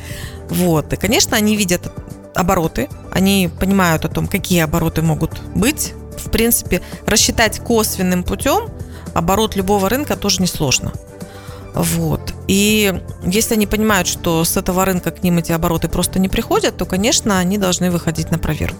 Вот. 0.50 0.94
И, 0.94 0.96
конечно, 0.96 1.36
они 1.38 1.56
видят 1.56 1.92
обороты, 2.36 2.90
они 3.12 3.50
понимают 3.60 4.06
о 4.06 4.10
том, 4.10 4.28
какие 4.28 4.62
обороты 4.62 5.02
могут 5.02 5.40
быть. 5.56 5.94
В 6.18 6.30
принципе, 6.30 6.82
рассчитать 7.06 7.60
косвенным 7.60 8.24
путем 8.24 8.70
оборот 9.14 9.56
любого 9.56 9.90
рынка 9.90 10.16
тоже 10.16 10.42
несложно. 10.42 10.92
Вот. 11.74 12.34
И 12.48 13.02
если 13.24 13.56
они 13.56 13.66
понимают, 13.66 14.08
что 14.08 14.44
с 14.44 14.58
этого 14.58 14.86
рынка 14.86 15.12
к 15.12 15.24
ним 15.24 15.38
эти 15.38 15.52
обороты 15.52 15.88
просто 15.88 16.20
не 16.20 16.30
приходят, 16.30 16.78
то, 16.78 16.86
конечно, 16.86 17.40
они 17.40 17.58
должны 17.58 17.92
выходить 17.92 18.30
на 18.30 18.38
проверку. 18.38 18.78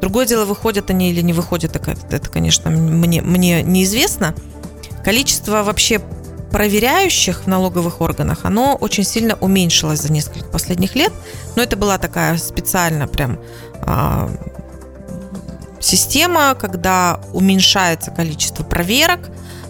Другое 0.00 0.26
дело, 0.26 0.44
выходят 0.44 0.90
они 0.90 1.10
или 1.10 1.22
не 1.22 1.32
выходят, 1.32 1.74
это, 1.74 1.96
это, 2.10 2.28
конечно, 2.28 2.70
мне, 2.70 3.20
мне 3.22 3.62
неизвестно. 3.62 4.34
Количество 5.04 5.62
вообще 5.62 6.00
проверяющих 6.50 7.44
в 7.44 7.46
налоговых 7.46 8.00
органах, 8.00 8.40
оно 8.44 8.74
очень 8.74 9.04
сильно 9.04 9.36
уменьшилось 9.40 10.00
за 10.00 10.12
несколько 10.12 10.46
последних 10.46 10.94
лет. 10.94 11.12
Но 11.56 11.62
это 11.62 11.76
была 11.76 11.98
такая 11.98 12.36
специально 12.38 13.06
прям 13.06 13.38
а, 13.82 14.30
система, 15.80 16.54
когда 16.54 17.20
уменьшается 17.32 18.10
количество 18.10 18.64
проверок, 18.64 19.20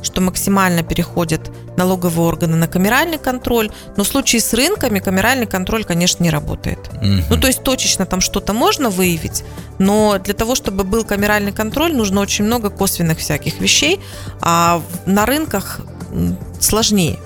что 0.02 0.20
максимально 0.20 0.82
переходят 0.82 1.50
налоговые 1.76 2.26
органы 2.28 2.56
на 2.56 2.68
камеральный 2.68 3.18
контроль. 3.18 3.70
Но 3.96 4.04
в 4.04 4.06
случае 4.06 4.40
с 4.40 4.52
рынками 4.54 4.98
камеральный 4.98 5.46
контроль, 5.46 5.84
конечно, 5.84 6.22
не 6.22 6.30
работает. 6.30 6.78
Мгм. 6.94 7.24
Ну, 7.30 7.36
то 7.36 7.46
есть 7.46 7.62
точечно 7.62 8.06
там 8.06 8.20
что-то 8.20 8.52
можно 8.52 8.90
выявить, 8.90 9.44
но 9.78 10.18
для 10.18 10.34
того, 10.34 10.54
чтобы 10.54 10.84
был 10.84 11.04
камеральный 11.04 11.52
контроль, 11.52 11.94
нужно 11.94 12.20
очень 12.20 12.44
много 12.44 12.70
косвенных 12.70 13.18
всяких 13.18 13.60
вещей, 13.60 14.00
а 14.40 14.82
на 15.06 15.26
рынках 15.26 15.80
сложнее. 16.64 17.18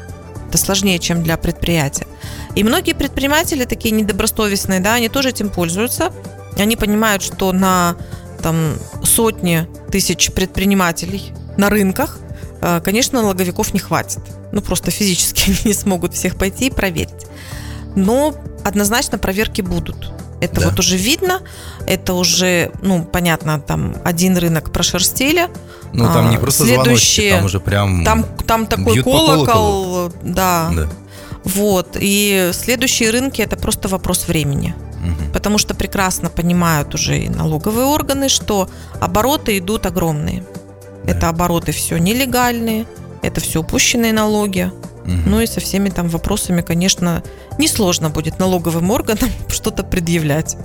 Это 0.48 0.58
сложнее, 0.58 0.98
чем 0.98 1.22
для 1.22 1.36
предприятия. 1.36 2.06
И 2.54 2.64
многие 2.64 2.92
предприниматели 2.92 3.64
такие 3.64 3.90
недобросовестные, 3.92 4.80
да, 4.80 4.94
они 4.94 5.08
тоже 5.08 5.30
этим 5.30 5.48
пользуются. 5.48 6.12
Они 6.58 6.76
понимают, 6.76 7.22
что 7.22 7.52
на 7.52 7.96
там, 8.42 8.74
сотни 9.02 9.66
тысяч 9.90 10.30
предпринимателей 10.32 11.32
на 11.56 11.70
рынках, 11.70 12.18
э, 12.60 12.80
конечно, 12.84 13.22
налоговиков 13.22 13.72
не 13.72 13.80
хватит. 13.80 14.20
Ну, 14.52 14.60
просто 14.60 14.90
физически 14.90 15.44
они 15.46 15.58
не 15.64 15.74
смогут 15.74 16.14
всех 16.14 16.36
пойти 16.36 16.66
и 16.66 16.70
проверить. 16.70 17.26
Но 17.96 18.34
однозначно 18.64 19.18
проверки 19.18 19.62
будут. 19.62 20.12
Это 20.42 20.60
Да. 20.60 20.68
вот 20.70 20.78
уже 20.80 20.96
видно, 20.96 21.40
это 21.86 22.14
уже, 22.14 22.72
ну, 22.82 23.04
понятно, 23.04 23.60
там 23.60 23.94
один 24.04 24.36
рынок 24.36 24.72
прошерстили, 24.72 25.48
Ну, 25.92 26.04
там 26.12 26.30
не 26.30 26.36
а, 26.36 26.40
просто 26.40 26.64
следующие- 26.64 26.82
звоночки, 26.84 27.30
там 27.30 27.44
уже 27.44 27.60
прям... 27.60 28.04
там, 28.04 28.24
там 28.46 28.66
такой 28.66 29.02
колокол, 29.02 29.46
колоколу. 29.46 30.12
да, 30.22 30.70
Да. 30.74 30.88
вот. 31.44 31.96
И 32.00 32.50
следующие 32.54 33.10
рынки 33.10 33.40
это 33.42 33.56
просто 33.56 33.88
вопрос 33.88 34.26
времени, 34.28 34.74
потому 35.32 35.58
что 35.58 35.74
прекрасно 35.74 36.28
понимают 36.28 36.94
уже 36.94 37.18
и 37.18 37.28
налоговые 37.28 37.86
органы, 37.86 38.28
что 38.28 38.68
обороты 39.00 39.58
идут 39.58 39.86
огромные. 39.86 40.42
Да. 41.04 41.12
Это 41.12 41.28
обороты 41.28 41.70
все 41.72 41.98
нелегальные, 41.98 42.86
это 43.22 43.40
все 43.40 43.60
упущенные 43.60 44.12
налоги. 44.12 44.72
Мгм. 45.04 45.22
Ну 45.26 45.40
и 45.40 45.46
со 45.46 45.60
всеми 45.60 45.88
там 45.88 46.08
вопросами, 46.08 46.62
конечно, 46.62 47.22
несложно 47.58 48.10
будет 48.10 48.38
налоговым 48.38 48.90
органам 48.90 49.30
что-то 49.48 49.82
предъявлять. 49.82 50.56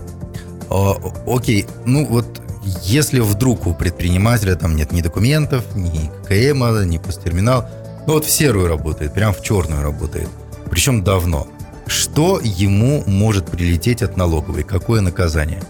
А, 0.70 0.96
Окей, 1.26 1.66
ну 1.86 2.06
вот 2.06 2.42
если 2.84 3.20
вдруг 3.20 3.68
у 3.68 3.74
предпринимателя 3.74 4.56
там 4.56 4.76
нет 4.76 4.92
ни 4.92 5.02
документов, 5.02 5.64
ни 5.76 6.12
КМа, 6.28 6.84
ни 6.84 6.98
посттерминал, 6.98 7.68
ну 8.06 8.14
вот 8.14 8.26
в 8.26 8.32
серую 8.32 8.68
работает, 8.68 9.14
прям 9.14 9.34
в 9.34 9.42
черную 9.42 9.82
работает, 9.82 10.30
причем 10.70 11.04
давно. 11.04 11.48
Что 11.88 12.42
ему 12.44 13.04
может 13.06 13.50
прилететь 13.50 14.02
от 14.02 14.18
налоговой? 14.18 14.64
Какое 14.64 15.00
наказание? 15.00 15.62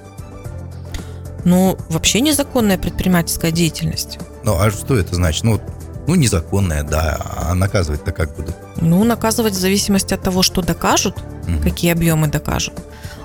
Ну, 1.46 1.78
вообще 1.90 2.22
незаконная 2.22 2.78
предпринимательская 2.78 3.52
деятельность. 3.52 4.18
Ну 4.44 4.58
а 4.60 4.72
что 4.72 4.98
это 4.98 5.16
значит? 5.16 5.44
Ну, 5.44 5.62
ну 6.08 6.16
незаконное, 6.16 6.84
да, 6.84 7.20
а 7.36 7.54
наказывать-то 7.54 8.12
как 8.12 8.36
будут? 8.36 8.56
Ну, 8.78 9.04
наказывать 9.04 9.54
в 9.54 9.60
зависимости 9.60 10.14
от 10.14 10.22
того, 10.22 10.42
что 10.42 10.62
докажут, 10.62 11.18
Мгм. 11.48 11.62
какие 11.62 11.92
объемы 11.92 12.28
докажут. 12.28 12.74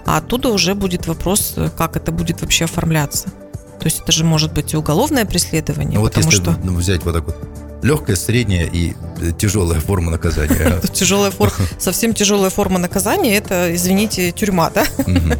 А 0.04 0.16
оттуда 0.18 0.48
уже 0.48 0.74
будет 0.74 1.06
вопрос, 1.06 1.54
э, 1.56 1.70
как 1.76 1.96
это 1.96 2.12
будет 2.12 2.42
вообще 2.42 2.64
оформляться. 2.64 3.28
То 3.78 3.86
есть 3.86 4.00
это 4.00 4.12
же 4.12 4.24
может 4.24 4.52
быть 4.52 4.74
и 4.74 4.76
уголовное 4.76 5.24
преследование, 5.24 5.94
Ну 5.94 6.00
вот 6.00 6.12
потому 6.14 6.30
если 6.30 6.42
что 6.42 6.56
ну, 6.62 6.74
взять 6.74 7.04
вот 7.04 7.14
так 7.14 7.24
вот 7.24 7.36
легкая, 7.82 8.14
средняя 8.16 8.66
и 8.66 8.94
э, 9.20 9.32
тяжелая 9.36 9.80
форма 9.80 10.10
наказания. 10.10 10.80
тяжелая 10.92 11.30
форма, 11.30 11.54
совсем 11.78 12.14
тяжелая 12.14 12.50
форма 12.50 12.78
наказания, 12.78 13.36
это, 13.36 13.74
извините, 13.74 14.30
тюрьма, 14.32 14.70
да? 14.70 14.84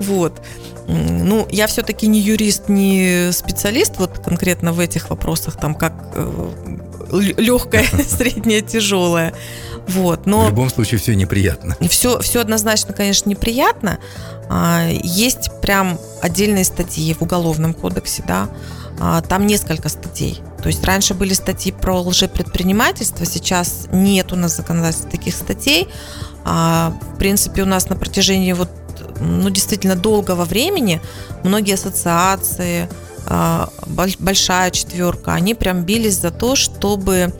Вот. 0.00 0.40
Ну, 0.88 1.46
я 1.50 1.66
все-таки 1.66 2.06
не 2.06 2.20
юрист, 2.20 2.68
не 2.68 3.30
специалист 3.32 3.92
вот 3.98 4.18
конкретно 4.18 4.72
в 4.72 4.80
этих 4.80 5.10
вопросах, 5.10 5.56
там 5.56 5.74
как 5.74 5.92
легкая, 7.12 7.84
средняя, 8.08 8.60
тяжелая. 8.62 9.34
Вот. 9.88 10.22
В 10.24 10.26
Но 10.26 10.48
любом 10.48 10.70
случае 10.70 10.98
все 11.00 11.14
неприятно. 11.14 11.76
все, 11.88 12.18
все 12.20 12.40
однозначно, 12.40 12.94
конечно, 12.94 13.28
неприятно. 13.28 13.98
А, 14.48 14.88
Есть 14.90 15.50
прям 15.60 15.98
отдельные 16.20 16.64
статьи 16.64 17.12
в 17.14 17.22
Уголовном 17.22 17.74
кодексе, 17.74 18.22
да, 18.26 18.48
А, 19.00 19.20
там 19.22 19.46
несколько 19.46 19.88
статей. 19.88 20.40
То 20.62 20.68
есть 20.68 20.84
раньше 20.84 21.14
были 21.14 21.32
статьи 21.34 21.72
про 21.72 22.00
лжепредпринимательство, 22.00 23.26
сейчас 23.26 23.88
нет 23.92 24.32
у 24.32 24.36
нас 24.36 24.56
законодательства 24.56 25.10
таких 25.10 25.34
статей. 25.34 25.88
А, 26.44 26.96
В 27.14 27.18
принципе, 27.18 27.62
у 27.62 27.66
нас 27.66 27.88
на 27.88 27.96
протяжении 27.96 28.52
вот 28.52 28.68
ну, 29.20 29.50
действительно 29.50 29.96
долгого 29.96 30.44
времени 30.44 31.00
многие 31.44 31.74
ассоциации, 31.74 32.88
а, 33.26 33.68
боль- 33.86 34.16
большая 34.18 34.70
четверка, 34.70 35.34
они 35.34 35.54
прям 35.54 35.84
бились 35.84 36.20
за 36.20 36.30
то, 36.30 36.56
чтобы 36.56 37.32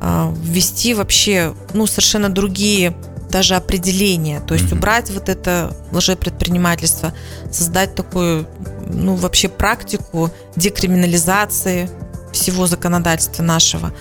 а, 0.00 0.32
ввести 0.36 0.94
вообще 0.94 1.54
ну, 1.74 1.86
совершенно 1.86 2.28
другие 2.28 2.94
даже 3.30 3.54
определения, 3.54 4.40
то 4.40 4.54
есть 4.54 4.70
убрать 4.72 5.10
вот 5.10 5.28
это 5.28 5.74
лжепредпринимательство, 5.90 7.14
создать 7.50 7.94
такую, 7.94 8.46
ну, 8.86 9.14
вообще 9.14 9.48
практику 9.48 10.30
декриминализации 10.54 11.88
всего 12.32 12.66
законодательства 12.66 13.42
нашего. 13.42 13.92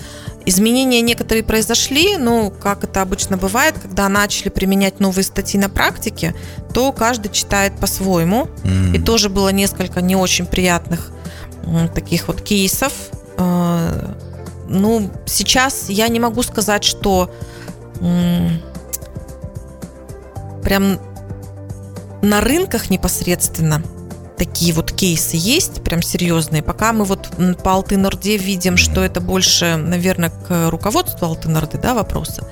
Изменения 0.46 1.02
некоторые 1.02 1.44
произошли, 1.44 2.18
но, 2.18 2.50
как 2.50 2.84
это 2.84 3.02
обычно 3.02 3.38
бывает, 3.38 3.76
когда 3.80 4.10
начали 4.10 4.50
применять 4.50 5.00
новые 5.00 5.24
статьи 5.24 5.60
на 5.60 5.70
практике, 5.70 6.34
то 6.74 6.92
каждый 6.92 7.32
читает 7.32 7.74
по-своему. 7.80 8.48
М. 8.64 8.94
И 8.94 9.00
тоже 9.00 9.30
было 9.30 9.50
несколько 9.50 10.02
не 10.02 10.16
очень 10.16 10.46
приятных 10.46 11.12
таких 11.94 12.28
вот 12.28 12.42
кейсов. 12.42 12.94
Э, 13.38 14.14
Ну, 14.68 15.12
сейчас 15.26 15.90
я 15.90 16.08
не 16.08 16.20
могу 16.22 16.44
сказать, 16.44 16.86
что 16.86 17.30
прям 20.64 21.00
на 22.22 22.40
рынках 22.40 22.90
непосредственно 22.90 23.84
такие 24.42 24.74
вот 24.74 24.92
кейсы 24.92 25.38
есть, 25.38 25.84
прям 25.84 26.02
серьезные. 26.02 26.64
Пока 26.64 26.94
мы 26.94 27.06
вот 27.06 27.30
по 27.64 27.74
Алтынорде 27.74 28.38
видим, 28.38 28.76
что 28.76 29.04
это 29.04 29.22
больше, 29.22 29.76
наверное, 29.76 30.32
к 30.32 30.72
руководству 30.72 31.28
Алтынорды, 31.28 31.78
да, 31.78 31.94
вопросы. 31.94 32.44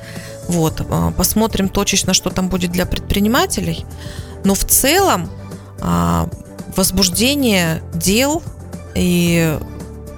Вот, 0.47 0.85
а, 0.87 1.09
посмотрим 1.09 1.67
точечно, 1.67 2.13
что 2.13 2.29
там 2.29 2.47
будет 2.47 2.71
для 2.71 2.85
предпринимателей. 2.85 3.87
Но 4.43 4.53
в 4.53 4.65
целом 4.65 5.31
а, 5.81 6.29
возбуждение 6.75 7.81
дел 7.95 8.43
и 8.93 9.57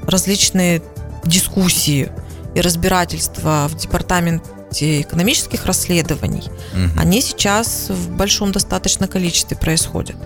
различные 0.05 0.81
дискуссии 1.23 2.11
и 2.53 2.59
разбирательства 2.59 3.69
в 3.69 3.77
департаменте 3.77 4.99
экономических 4.99 5.65
расследований, 5.65 6.43
угу. 6.73 6.99
они 6.99 7.21
сейчас 7.21 7.87
в 7.87 8.11
большом 8.11 8.51
достаточно 8.51 9.07
количестве 9.07 9.55
происходят. 9.55 10.17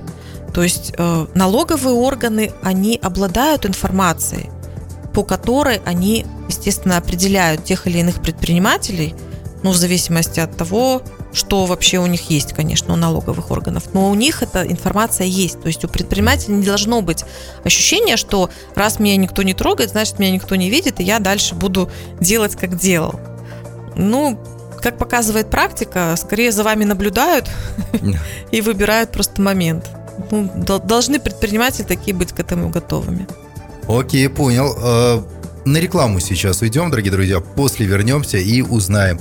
То 0.55 0.63
есть 0.63 0.93
э, 0.97 1.27
налоговые 1.33 1.93
органы, 1.93 2.53
они 2.63 2.97
обладают 3.03 3.65
информацией, 3.65 4.49
по 5.13 5.21
которой 5.21 5.81
они, 5.83 6.25
естественно, 6.47 6.95
определяют 6.95 7.65
тех 7.65 7.87
или 7.87 7.97
иных 7.97 8.21
предпринимателей, 8.21 9.15
ну, 9.63 9.71
в 9.71 9.75
зависимости 9.75 10.39
от 10.39 10.55
того, 10.55 11.01
что 11.33 11.65
вообще 11.65 11.97
у 11.97 12.05
них 12.05 12.29
есть, 12.29 12.53
конечно, 12.53 12.93
у 12.93 12.95
налоговых 12.95 13.51
органов. 13.51 13.93
Но 13.93 14.09
у 14.09 14.15
них 14.15 14.43
эта 14.43 14.65
информация 14.65 15.27
есть. 15.27 15.61
То 15.61 15.67
есть 15.67 15.83
у 15.83 15.89
предпринимателя 15.89 16.53
не 16.53 16.63
должно 16.63 17.01
быть 17.01 17.25
ощущения, 17.65 18.15
что 18.15 18.49
раз 18.75 18.99
меня 18.99 19.17
никто 19.17 19.43
не 19.43 19.53
трогает, 19.53 19.89
значит, 19.89 20.19
меня 20.19 20.31
никто 20.31 20.55
не 20.55 20.69
видит, 20.69 21.01
и 21.01 21.03
я 21.03 21.19
дальше 21.19 21.55
буду 21.55 21.91
делать, 22.21 22.55
как 22.55 22.77
делал. 22.77 23.19
Ну, 23.97 24.39
как 24.81 24.97
показывает 24.97 25.49
практика, 25.49 26.15
скорее 26.17 26.53
за 26.53 26.63
вами 26.63 26.85
наблюдают 26.85 27.49
и 28.51 28.61
выбирают 28.61 29.11
просто 29.11 29.41
момент. 29.41 29.89
Ну, 30.31 30.49
должны 30.79 31.19
предприниматели 31.19 31.83
такие 31.83 32.15
быть 32.15 32.31
к 32.31 32.39
этому 32.39 32.69
готовыми. 32.69 33.27
Окей, 33.87 34.27
понял. 34.29 34.75
Э, 34.77 35.21
на 35.65 35.77
рекламу 35.77 36.19
сейчас 36.19 36.61
уйдем, 36.61 36.89
дорогие 36.89 37.11
друзья. 37.11 37.39
После 37.39 37.85
вернемся 37.85 38.37
и 38.37 38.61
узнаем, 38.61 39.19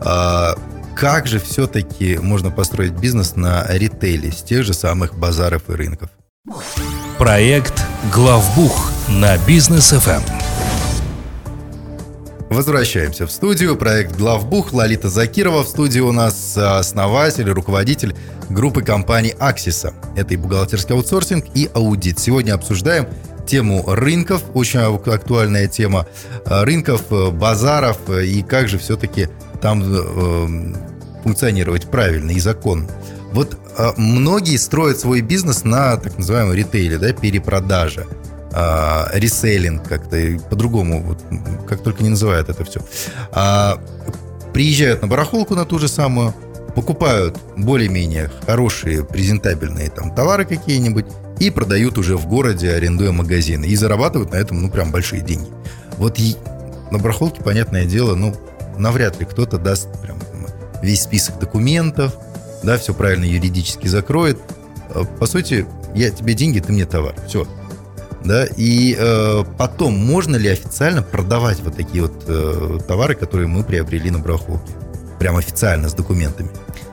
э, 0.00 0.54
как 0.94 1.26
же 1.26 1.38
все-таки 1.38 2.16
можно 2.18 2.50
построить 2.50 2.92
бизнес 2.92 3.36
на 3.36 3.66
ритейле 3.68 4.32
с 4.32 4.42
тех 4.42 4.64
же 4.64 4.72
самых 4.72 5.18
базаров 5.18 5.68
и 5.68 5.72
рынков. 5.72 6.10
Проект 7.18 7.82
«Главбух» 8.12 8.90
на 9.08 9.36
бизнес 9.38 9.92
FM. 9.92 10.22
Возвращаемся 12.50 13.26
в 13.26 13.32
студию. 13.32 13.76
Проект 13.76 14.16
«Главбух». 14.16 14.72
Лолита 14.72 15.08
Закирова. 15.08 15.64
В 15.64 15.68
студии 15.68 16.00
у 16.00 16.12
нас 16.12 16.56
основатель, 16.56 17.50
руководитель 17.50 18.14
группы 18.48 18.82
компаний 18.82 19.34
«Аксиса». 19.38 19.94
Это 20.16 20.34
и 20.34 20.36
бухгалтерский 20.36 20.94
аутсорсинг, 20.94 21.44
и 21.54 21.68
аудит. 21.74 22.20
Сегодня 22.20 22.54
обсуждаем 22.54 23.08
тему 23.46 23.84
рынков, 23.86 24.42
очень 24.54 24.80
актуальная 24.80 25.66
тема 25.66 26.06
рынков, 26.44 27.02
базаров, 27.32 27.98
и 28.10 28.42
как 28.42 28.68
же 28.68 28.78
все-таки 28.78 29.28
там 29.60 29.82
э, 29.84 30.74
функционировать 31.24 31.86
правильно 31.90 32.30
и 32.30 32.40
законно. 32.40 32.88
Вот 33.32 33.58
э, 33.76 33.90
многие 33.96 34.56
строят 34.56 34.98
свой 34.98 35.20
бизнес 35.20 35.64
на 35.64 35.96
так 35.96 36.16
называемом 36.16 36.54
ритейле, 36.54 36.98
да, 36.98 37.12
перепродаже 37.12 38.06
э, 38.56 39.18
реселлинг 39.18 39.86
как-то, 39.86 40.16
по-другому, 40.48 41.02
вот, 41.02 41.18
как 41.68 41.82
только 41.82 42.02
не 42.02 42.08
называют 42.08 42.48
это 42.48 42.64
все. 42.64 42.80
А, 43.32 43.78
приезжают 44.52 45.02
на 45.02 45.08
барахолку 45.08 45.54
на 45.54 45.64
ту 45.64 45.78
же 45.78 45.88
самую, 45.88 46.34
покупают 46.74 47.38
более-менее 47.56 48.30
хорошие, 48.46 49.04
презентабельные 49.04 49.90
там 49.90 50.14
товары 50.14 50.44
какие-нибудь 50.44 51.06
и 51.38 51.50
продают 51.50 51.98
уже 51.98 52.16
в 52.16 52.26
городе, 52.26 52.72
арендуя 52.72 53.12
магазины. 53.12 53.66
И 53.66 53.76
зарабатывают 53.76 54.32
на 54.32 54.36
этом, 54.36 54.62
ну, 54.62 54.70
прям 54.70 54.90
большие 54.90 55.22
деньги. 55.22 55.48
Вот 55.98 56.18
и 56.18 56.36
на 56.90 56.98
барахолке, 56.98 57.42
понятное 57.42 57.84
дело, 57.84 58.14
ну, 58.14 58.34
навряд 58.78 59.20
ли 59.20 59.26
кто-то 59.26 59.58
даст 59.58 59.88
прям 60.02 60.18
весь 60.82 61.02
список 61.02 61.38
документов, 61.38 62.16
да, 62.62 62.78
все 62.78 62.94
правильно 62.94 63.24
юридически 63.24 63.88
закроет. 63.88 64.38
Э, 64.94 65.04
по 65.18 65.26
сути, 65.26 65.66
я 65.94 66.10
тебе 66.10 66.34
деньги, 66.34 66.60
ты 66.60 66.72
мне 66.72 66.86
товар. 66.86 67.14
Все. 67.26 67.46
Да, 68.26 68.44
и 68.56 68.96
э, 68.98 69.44
потом 69.56 69.94
можно 69.94 70.36
ли 70.36 70.48
официально 70.48 71.02
продавать 71.02 71.60
вот 71.60 71.76
такие 71.76 72.02
вот 72.02 72.24
э, 72.26 72.78
товары, 72.86 73.14
которые 73.14 73.46
мы 73.46 73.62
приобрели 73.62 74.10
на 74.10 74.18
барахолке? 74.18 74.72
Прям 75.18 75.36
официально, 75.36 75.88
с 75.88 75.94
документами. 75.94 76.50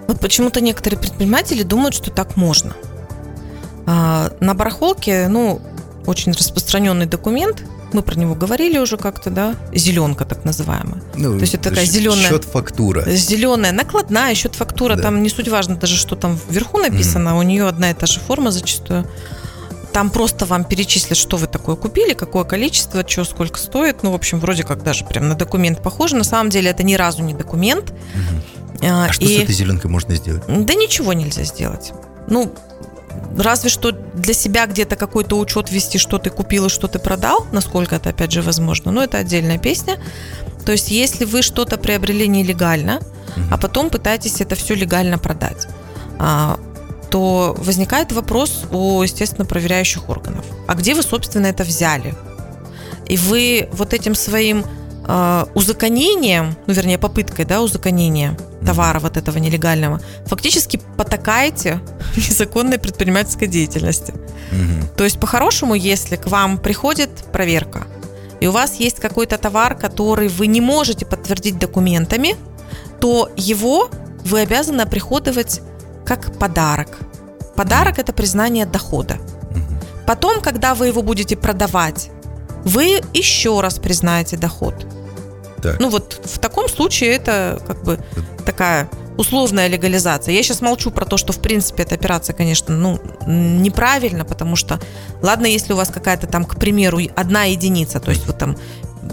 Вот 0.07 0.19
почему-то 0.19 0.61
некоторые 0.61 0.99
предприниматели 0.99 1.63
думают, 1.63 1.95
что 1.95 2.11
так 2.11 2.35
можно. 2.35 2.73
А, 3.85 4.31
на 4.39 4.53
барахолке, 4.53 5.27
ну, 5.27 5.61
очень 6.05 6.33
распространенный 6.33 7.05
документ, 7.05 7.63
мы 7.93 8.01
про 8.01 8.15
него 8.15 8.35
говорили 8.35 8.77
уже 8.77 8.97
как-то, 8.97 9.29
да, 9.29 9.55
зеленка 9.73 10.25
так 10.25 10.45
называемая. 10.45 11.01
Ну, 11.15 11.35
То 11.35 11.41
есть 11.41 11.53
это 11.53 11.69
такая 11.69 11.85
зеленая... 11.85 12.29
Счет 12.29 12.43
фактура. 12.45 13.03
Зеленая 13.07 13.71
накладная, 13.71 14.33
счет 14.35 14.55
фактура, 14.55 14.95
да. 14.95 15.03
там 15.03 15.21
не 15.21 15.29
суть 15.29 15.47
важно 15.47 15.75
даже, 15.75 15.95
что 15.97 16.15
там 16.15 16.39
вверху 16.49 16.79
написано, 16.79 17.29
mm-hmm. 17.29 17.39
у 17.39 17.41
нее 17.43 17.67
одна 17.67 17.91
и 17.91 17.93
та 17.93 18.05
же 18.05 18.19
форма 18.19 18.51
зачастую. 18.51 19.07
Там 19.93 20.09
просто 20.09 20.45
вам 20.45 20.65
перечислят, 20.65 21.17
что 21.17 21.37
вы 21.37 21.47
такое 21.47 21.75
купили, 21.75 22.13
какое 22.13 22.43
количество, 22.43 23.07
что 23.07 23.23
сколько 23.25 23.59
стоит. 23.59 24.01
Ну, 24.01 24.11
в 24.11 24.15
общем, 24.15 24.39
вроде 24.39 24.63
как 24.63 24.83
даже 24.83 25.05
прям 25.05 25.29
на 25.29 25.35
документ 25.35 25.83
похоже. 25.83 26.15
На 26.15 26.23
самом 26.23 26.49
деле 26.49 26.71
это 26.71 26.81
ни 26.83 26.95
разу 26.95 27.21
не 27.23 27.33
документ. 27.33 27.91
Угу. 27.91 28.87
А, 28.89 29.05
а 29.05 29.13
что 29.13 29.23
и... 29.23 29.37
с 29.37 29.43
этой 29.43 29.53
зеленкой 29.53 29.91
можно 29.91 30.15
сделать? 30.15 30.43
Да 30.47 30.73
ничего 30.73 31.13
нельзя 31.13 31.43
сделать. 31.43 31.93
Ну, 32.27 32.53
разве 33.37 33.69
что 33.69 33.91
для 33.91 34.33
себя 34.33 34.65
где-то 34.65 34.95
какой-то 34.95 35.37
учет 35.37 35.71
вести, 35.71 35.97
что 35.97 36.17
ты 36.17 36.29
купил 36.29 36.65
и 36.65 36.69
что 36.69 36.87
ты 36.87 36.99
продал, 36.99 37.45
насколько 37.51 37.95
это, 37.95 38.09
опять 38.09 38.31
же, 38.31 38.41
возможно. 38.41 38.91
Но 38.91 39.03
это 39.03 39.19
отдельная 39.19 39.59
песня. 39.59 39.99
То 40.65 40.71
есть, 40.71 40.91
если 40.91 41.25
вы 41.25 41.41
что-то 41.41 41.77
приобрели 41.77 42.27
нелегально, 42.27 42.99
а 43.51 43.57
потом 43.57 43.89
пытаетесь 43.89 44.41
это 44.41 44.55
все 44.55 44.75
легально 44.75 45.17
продать, 45.17 45.67
а, 46.19 46.59
то 47.13 47.55
возникает 47.59 48.11
вопрос 48.11 48.63
у, 48.71 49.03
естественно, 49.03 49.45
проверяющих 49.45 50.09
органов. 50.09 50.45
А 50.67 50.73
где 50.73 50.95
вы, 50.95 51.03
собственно, 51.03 51.45
это 51.45 51.63
взяли? 51.63 52.15
И 53.05 53.17
вы 53.17 53.69
вот 53.71 53.93
этим 53.93 54.15
своим 54.15 54.65
э, 55.07 55.45
узаконением, 55.53 56.55
ну, 56.65 56.73
вернее, 56.73 56.97
попыткой, 56.97 57.45
да, 57.45 57.61
узаконения 57.61 58.35
товара 58.65 58.99
вот 58.99 59.15
этого 59.15 59.37
нелегального, 59.37 60.01
фактически 60.25 60.81
потакаете 60.97 61.81
незаконной 62.15 62.79
предпринимательской 62.79 63.47
деятельности. 63.47 64.11
Угу. 64.51 64.95
То 64.97 65.03
есть, 65.03 65.19
по-хорошему, 65.19 65.75
если 65.75 66.15
к 66.15 66.25
вам 66.25 66.57
приходит 66.57 67.11
проверка, 67.31 67.83
и 68.39 68.47
у 68.47 68.51
вас 68.51 68.79
есть 68.79 68.99
какой-то 68.99 69.37
товар, 69.37 69.75
который 69.75 70.29
вы 70.29 70.47
не 70.47 70.61
можете 70.61 71.05
подтвердить 71.05 71.59
документами, 71.59 72.37
то 72.99 73.29
его 73.37 73.91
вы 74.25 74.39
обязаны 74.39 74.81
оприходовать 74.81 75.61
как 76.05 76.37
подарок. 76.37 76.97
Подарок– 77.55 77.97
это 77.99 78.13
признание 78.13 78.65
дохода. 78.65 79.17
Потом, 80.05 80.41
когда 80.41 80.75
вы 80.75 80.87
его 80.87 81.01
будете 81.01 81.35
продавать, 81.35 82.09
вы 82.65 83.01
еще 83.13 83.61
раз 83.61 83.79
признаете 83.79 84.37
доход. 84.37 84.85
Так. 85.61 85.79
Ну 85.79 85.89
вот 85.89 86.19
в 86.23 86.39
таком 86.39 86.67
случае 86.67 87.11
это 87.11 87.61
как 87.65 87.83
бы 87.83 87.99
такая 88.45 88.89
условная 89.17 89.67
легализация. 89.67 90.33
Я 90.33 90.43
сейчас 90.43 90.61
молчу 90.61 90.91
про 90.91 91.05
то, 91.05 91.17
что 91.17 91.31
в 91.31 91.39
принципе 91.39 91.83
эта 91.83 91.95
операция, 91.95 92.33
конечно, 92.33 92.75
ну, 92.75 92.99
неправильно, 93.25 94.25
потому 94.25 94.55
что, 94.55 94.79
ладно, 95.21 95.45
если 95.45 95.73
у 95.73 95.75
вас 95.75 95.89
какая-то 95.89 96.27
там, 96.27 96.45
к 96.45 96.57
примеру, 96.57 96.99
одна 97.15 97.43
единица, 97.43 97.99
то 97.99 98.11
есть 98.11 98.25
вы 98.25 98.33
там 98.33 98.57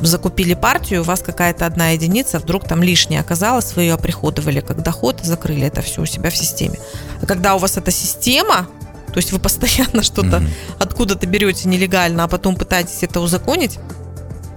закупили 0.03 0.55
партию, 0.55 1.01
у 1.01 1.05
вас 1.05 1.21
какая-то 1.21 1.67
одна 1.67 1.91
единица, 1.91 2.39
вдруг 2.39 2.67
там 2.67 2.83
лишняя 2.83 3.21
оказалась, 3.21 3.75
вы 3.75 3.83
ее 3.83 3.95
оприходовали 3.95 4.61
как 4.61 4.83
доход, 4.83 5.21
закрыли 5.23 5.67
это 5.67 5.83
все 5.83 6.03
у 6.03 6.07
себя 6.07 6.31
в 6.31 6.37
системе. 6.37 6.79
А 7.23 7.27
когда 7.27 7.55
у 7.55 7.59
вас 7.59 7.77
эта 7.77 7.91
система, 7.91 8.69
то 9.13 9.17
есть 9.17 9.33
вы 9.33 9.39
постоянно 9.39 10.03
что-то 10.03 10.39
mm-hmm. 10.39 10.51
откуда-то 10.79 11.27
берете 11.27 11.69
нелегально, 11.69 12.25
а 12.25 12.29
потом 12.29 12.57
пытаетесь 12.57 13.03
это 13.03 13.21
узаконить, 13.21 13.79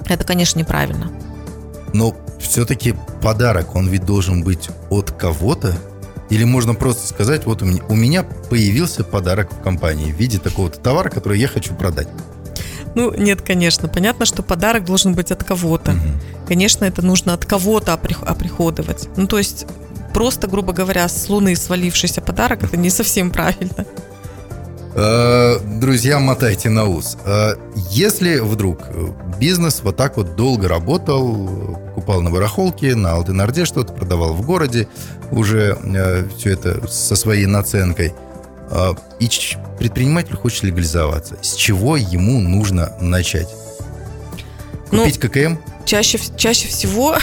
это, 0.08 0.24
конечно, 0.24 0.60
неправильно. 0.60 1.12
Но 1.94 2.16
все-таки 2.40 2.96
подарок, 3.22 3.76
он 3.76 3.88
ведь 3.88 4.06
должен 4.06 4.44
быть 4.44 4.70
от 4.90 5.12
кого-то? 5.12 5.76
Или 6.30 6.44
можно 6.46 6.74
просто 6.74 7.08
сказать, 7.08 7.46
вот 7.46 7.62
у 7.62 7.66
меня, 7.66 7.84
у 7.90 7.96
меня 7.96 8.24
появился 8.24 9.04
подарок 9.04 9.52
в 9.52 9.62
компании 9.62 10.12
в 10.12 10.16
виде 10.16 10.40
такого-то 10.40 10.80
товара, 10.80 11.10
который 11.10 11.40
я 11.40 11.48
хочу 11.48 11.76
продать? 11.76 12.08
Ну, 12.96 13.14
нет, 13.16 13.42
конечно. 13.42 13.88
Понятно, 13.88 14.26
что 14.26 14.44
подарок 14.44 14.86
должен 14.86 15.14
быть 15.14 15.32
от 15.32 15.44
кого-то. 15.44 15.92
Угу. 15.92 16.48
Конечно, 16.48 16.86
это 16.86 17.02
нужно 17.02 17.34
от 17.34 17.46
кого-то 17.46 17.94
оприходовать. 17.94 19.10
Ну, 19.18 19.28
то 19.28 19.38
есть, 19.38 19.66
просто, 20.14 20.48
грубо 20.48 20.74
говоря, 20.74 21.08
с 21.08 21.30
Луны 21.30 21.56
свалившийся 21.56 22.22
подарок, 22.22 22.64
это 22.64 22.78
не 22.78 22.90
совсем 22.90 23.32
правильно. 23.32 23.86
Э, 24.96 25.58
друзья, 25.80 26.20
мотайте 26.20 26.70
на 26.70 26.86
ус. 26.86 27.18
Э, 27.26 27.56
если 27.90 28.40
вдруг 28.40 28.80
бизнес 29.40 29.82
вот 29.84 29.98
так 29.98 30.18
вот 30.18 30.36
долго 30.36 30.68
работал, 30.68 31.80
покупал 31.88 32.22
на 32.22 32.30
барахолке, 32.30 32.96
на 32.96 33.14
Алтынорде 33.14 33.66
что-то, 33.66 33.92
продавал 33.94 34.34
в 34.34 34.46
городе, 34.46 34.88
уже 35.32 35.78
э, 35.84 36.28
все 36.38 36.52
это 36.52 36.88
со 36.88 37.16
своей 37.16 37.48
наценкой, 37.48 38.14
и 39.20 39.30
предприниматель 39.78 40.36
хочет 40.36 40.64
легализоваться. 40.64 41.38
С 41.42 41.56
чего 41.56 41.98
ему 41.98 42.40
нужно 42.40 42.94
начать? 43.00 43.50
Ну, 44.92 45.00
Купить 45.04 45.20
ну, 45.22 45.30
ККМ? 45.30 45.58
Чаще, 45.86 46.20
чаще 46.38 46.68
всего 46.68 47.16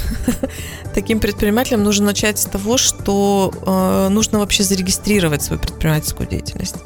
таким 0.95 1.21
предпринимателям 1.21 1.83
нужно 1.83 2.07
начать 2.07 2.39
с 2.39 2.45
того, 2.45 2.77
что 2.77 3.53
э, 3.65 4.09
нужно 4.11 4.39
вообще 4.39 4.63
зарегистрировать 4.63 5.43
свою 5.43 5.61
предпринимательскую 5.61 6.29
деятельность. 6.29 6.77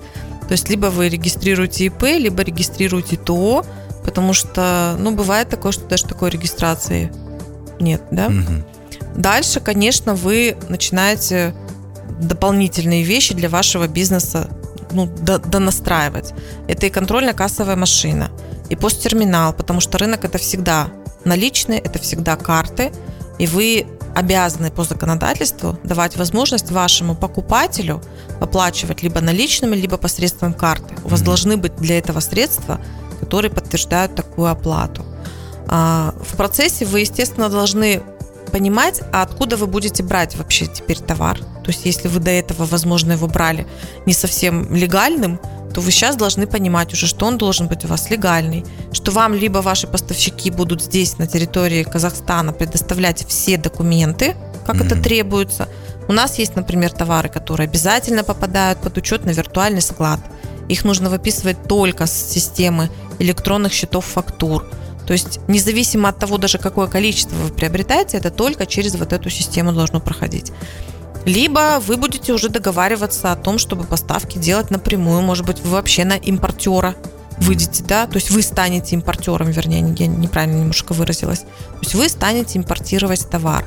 То 0.47 0.53
есть 0.53 0.69
либо 0.69 0.87
вы 0.87 1.09
регистрируете 1.09 1.87
ИП, 1.87 2.03
либо 2.03 2.43
регистрируете 2.43 3.17
ТО, 3.17 3.65
потому 4.05 4.35
что, 4.35 4.97
ну, 4.99 5.13
бывает 5.13 5.49
такое, 5.49 5.73
что 5.73 5.87
даже 5.87 6.05
такой 6.05 6.31
регистрации 6.31 7.11
нет, 7.81 8.03
да? 8.11 8.27
Угу. 8.27 9.21
Дальше, 9.21 9.61
конечно, 9.61 10.15
вы 10.15 10.57
начинаете 10.69 11.55
дополнительные 12.21 13.03
вещи 13.03 13.35
для 13.35 13.49
вашего 13.49 13.87
бизнеса 13.87 14.49
ну, 14.93 15.07
донастраивать. 15.07 16.33
Это 16.69 16.87
и 16.87 16.91
контрольно-кассовая 16.91 17.77
машина, 17.77 18.31
и 18.71 18.77
посттерминал, 18.77 19.53
потому 19.53 19.81
что 19.81 19.99
рынок 19.99 20.25
это 20.25 20.39
всегда 20.39 20.89
наличные, 21.25 21.81
это 21.81 21.99
всегда 21.99 22.37
карты, 22.37 22.93
и 23.39 23.47
вы 23.47 23.87
обязаны 24.15 24.71
по 24.71 24.85
законодательству 24.85 25.77
давать 25.83 26.17
возможность 26.17 26.71
вашему 26.71 27.17
покупателю 27.17 28.01
оплачивать 28.41 29.03
либо 29.03 29.21
наличными, 29.21 29.75
либо 29.75 29.97
посредством 29.97 30.55
карты. 30.55 30.95
У 31.05 31.09
вас 31.09 31.21
mm-hmm. 31.21 31.25
должны 31.25 31.57
быть 31.57 31.77
для 31.77 31.99
этого 31.99 32.21
средства, 32.21 32.81
которые 33.21 33.51
подтверждают 33.51 34.15
такую 34.15 34.49
оплату. 34.49 35.05
А, 35.67 36.15
в 36.23 36.37
процессе 36.37 36.85
вы, 36.85 37.01
естественно, 37.01 37.49
должны 37.49 38.03
понимать, 38.53 39.01
а 39.13 39.23
откуда 39.23 39.57
вы 39.57 39.67
будете 39.67 40.03
брать 40.05 40.37
вообще 40.37 40.67
теперь 40.67 41.01
товар. 41.01 41.41
То 41.65 41.71
есть, 41.71 41.87
если 41.87 42.09
вы 42.09 42.21
до 42.21 42.31
этого, 42.31 42.67
возможно, 42.67 43.13
его 43.13 43.27
брали 43.27 43.67
не 44.07 44.13
совсем 44.13 44.75
легальным, 44.75 45.41
то 45.73 45.81
вы 45.81 45.91
сейчас 45.91 46.15
должны 46.15 46.47
понимать 46.47 46.93
уже, 46.93 47.07
что 47.07 47.27
он 47.27 47.37
должен 47.37 47.67
быть 47.67 47.85
у 47.85 47.89
вас 47.89 48.11
легальный, 48.11 48.65
что 48.93 49.11
вам 49.11 49.35
либо 49.35 49.59
ваши 49.59 49.87
поставщики 49.87 50.51
будут 50.51 50.83
здесь, 50.83 51.19
на 51.19 51.27
территории 51.27 51.83
Казахстана, 51.83 52.53
предоставлять 52.53 53.27
все 53.27 53.57
документы, 53.57 54.37
как 54.67 54.77
mm-hmm. 54.77 54.87
это 54.87 55.03
требуется. 55.03 55.69
У 56.07 56.13
нас 56.13 56.39
есть, 56.39 56.55
например, 56.55 56.93
товары, 56.93 57.29
которые 57.29 57.67
обязательно 57.67 58.23
попадают 58.25 58.79
под 58.81 58.99
учет 58.99 59.25
на 59.25 59.31
виртуальный 59.31 59.83
склад. 59.83 60.21
Их 60.69 60.85
нужно 60.85 61.11
выписывать 61.11 61.63
только 61.67 62.07
с 62.07 62.13
системы 62.13 62.91
электронных 63.19 63.73
счетов 63.73 64.05
фактур. 64.05 64.65
То 65.07 65.13
есть 65.13 65.41
независимо 65.49 66.09
от 66.09 66.19
того, 66.19 66.39
даже 66.39 66.59
какое 66.59 66.87
количество 66.87 67.35
вы 67.37 67.51
приобретаете, 67.51 68.17
это 68.17 68.31
только 68.31 68.67
через 68.67 68.95
вот 68.95 69.13
эту 69.13 69.29
систему 69.29 69.73
должно 69.73 70.01
проходить. 70.01 70.53
Либо 71.25 71.81
вы 71.81 71.97
будете 71.97 72.33
уже 72.33 72.49
договариваться 72.49 73.33
о 73.33 73.37
том, 73.37 73.59
чтобы 73.59 73.85
поставки 73.85 74.39
делать 74.39 74.71
напрямую. 74.71 75.23
Может 75.23 75.47
быть, 75.47 75.61
вы 75.61 75.71
вообще 75.71 76.05
на 76.05 76.17
импортера 76.17 76.95
выйдете, 77.39 77.83
да, 77.83 78.07
то 78.07 78.17
есть 78.17 78.31
вы 78.31 78.43
станете 78.43 78.95
импортером, 78.95 79.51
вернее, 79.51 79.95
я 79.99 80.07
неправильно 80.07 80.59
немножко 80.59 80.93
выразилась. 80.93 81.41
То 81.41 81.79
есть 81.83 81.95
вы 81.95 82.09
станете 82.09 82.59
импортировать 82.59 83.29
товар. 83.29 83.65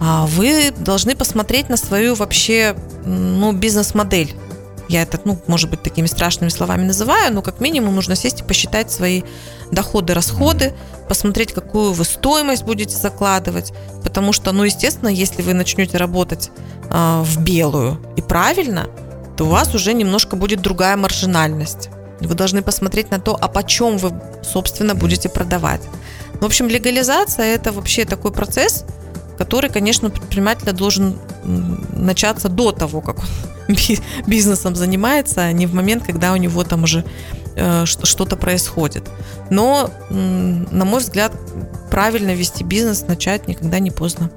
А 0.00 0.26
вы 0.26 0.72
должны 0.76 1.14
посмотреть 1.14 1.68
на 1.68 1.76
свою 1.76 2.14
вообще 2.14 2.76
ну, 3.04 3.52
бизнес-модель. 3.52 4.34
Я 4.88 5.02
это, 5.02 5.20
ну, 5.24 5.38
может 5.46 5.70
быть, 5.70 5.82
такими 5.82 6.06
страшными 6.06 6.50
словами 6.50 6.84
называю, 6.84 7.32
но 7.32 7.42
как 7.42 7.60
минимум 7.60 7.94
нужно 7.94 8.16
сесть 8.16 8.40
и 8.40 8.44
посчитать 8.44 8.90
свои 8.90 9.22
доходы, 9.70 10.14
расходы, 10.14 10.74
посмотреть, 11.08 11.52
какую 11.52 11.92
вы 11.92 12.04
стоимость 12.04 12.64
будете 12.64 12.96
закладывать, 12.96 13.72
потому 14.02 14.32
что, 14.32 14.52
ну, 14.52 14.64
естественно, 14.64 15.08
если 15.08 15.42
вы 15.42 15.54
начнете 15.54 15.96
работать 15.96 16.50
э, 16.90 17.22
в 17.22 17.42
белую 17.42 17.98
и 18.16 18.22
правильно, 18.22 18.88
то 19.36 19.44
у 19.44 19.48
вас 19.48 19.74
уже 19.74 19.94
немножко 19.94 20.36
будет 20.36 20.60
другая 20.60 20.96
маржинальность. 20.96 21.88
Вы 22.20 22.34
должны 22.34 22.62
посмотреть 22.62 23.10
на 23.10 23.18
то, 23.18 23.36
а 23.40 23.48
почем 23.48 23.98
вы, 23.98 24.12
собственно, 24.42 24.94
будете 24.94 25.28
продавать. 25.28 25.80
В 26.34 26.44
общем, 26.44 26.68
легализация– 26.68 27.46
это 27.54 27.72
вообще 27.72 28.04
такой 28.04 28.32
процесс, 28.32 28.84
который, 29.42 29.70
конечно, 29.70 30.08
предприниматель 30.08 30.70
должен 30.70 31.18
начаться 31.96 32.48
до 32.48 32.70
того, 32.70 33.00
как 33.00 33.18
он 33.18 33.26
бизнесом 34.28 34.76
занимается, 34.76 35.40
а 35.40 35.52
не 35.52 35.66
в 35.66 35.74
момент, 35.74 36.04
когда 36.04 36.32
у 36.32 36.36
него 36.36 36.62
там 36.62 36.84
уже 36.84 37.04
э, 37.56 37.84
что-то 37.84 38.36
происходит. 38.36 39.02
Но, 39.50 39.90
на 40.10 40.84
мой 40.84 41.00
взгляд, 41.00 41.32
правильно 41.90 42.32
вести 42.34 42.62
бизнес 42.62 43.04
начать 43.08 43.48
никогда 43.48 43.80
не 43.80 43.90
поздно. 43.90 44.30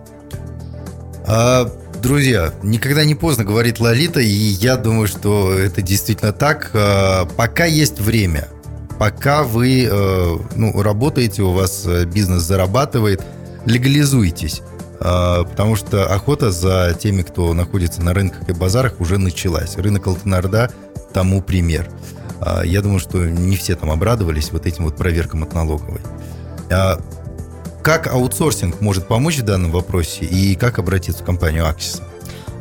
А, 1.27 1.71
друзья, 2.01 2.51
никогда 2.63 3.05
не 3.05 3.13
поздно, 3.13 3.43
говорит 3.43 3.79
Лолита, 3.79 4.21
и 4.21 4.27
я 4.27 4.75
думаю, 4.75 5.07
что 5.07 5.53
это 5.53 5.83
действительно 5.83 6.33
так. 6.33 6.71
А, 6.73 7.25
пока 7.37 7.65
есть 7.65 8.01
время, 8.01 8.47
пока 8.97 9.43
вы 9.43 9.87
э, 9.87 10.37
ну, 10.55 10.81
работаете, 10.81 11.43
у 11.43 11.51
вас 11.51 11.83
э, 11.85 12.05
бизнес 12.05 12.41
зарабатывает, 12.41 13.21
легализуйтесь. 13.67 14.63
А, 14.99 15.43
потому 15.43 15.75
что 15.75 16.05
охота 16.05 16.51
за 16.51 16.95
теми, 16.99 17.21
кто 17.21 17.53
находится 17.53 18.01
на 18.01 18.13
рынках 18.13 18.49
и 18.49 18.53
базарах, 18.53 18.99
уже 18.99 19.17
началась. 19.17 19.75
Рынок 19.77 20.07
Алтенарда 20.07 20.71
тому 21.13 21.41
пример. 21.41 21.89
А, 22.39 22.63
я 22.63 22.81
думаю, 22.81 22.99
что 22.99 23.19
не 23.25 23.55
все 23.55 23.75
там 23.75 23.91
обрадовались 23.91 24.51
вот 24.51 24.65
этим 24.65 24.85
вот 24.85 24.95
проверкам 24.95 25.43
от 25.43 25.53
налоговой. 25.53 26.01
А, 26.71 26.99
как 27.83 28.07
аутсорсинг 28.07 28.81
может 28.81 29.07
помочь 29.07 29.37
в 29.37 29.43
данном 29.43 29.71
вопросе 29.71 30.25
и 30.25 30.55
как 30.55 30.79
обратиться 30.79 31.23
в 31.23 31.25
компанию 31.25 31.65
Axis? 31.65 32.01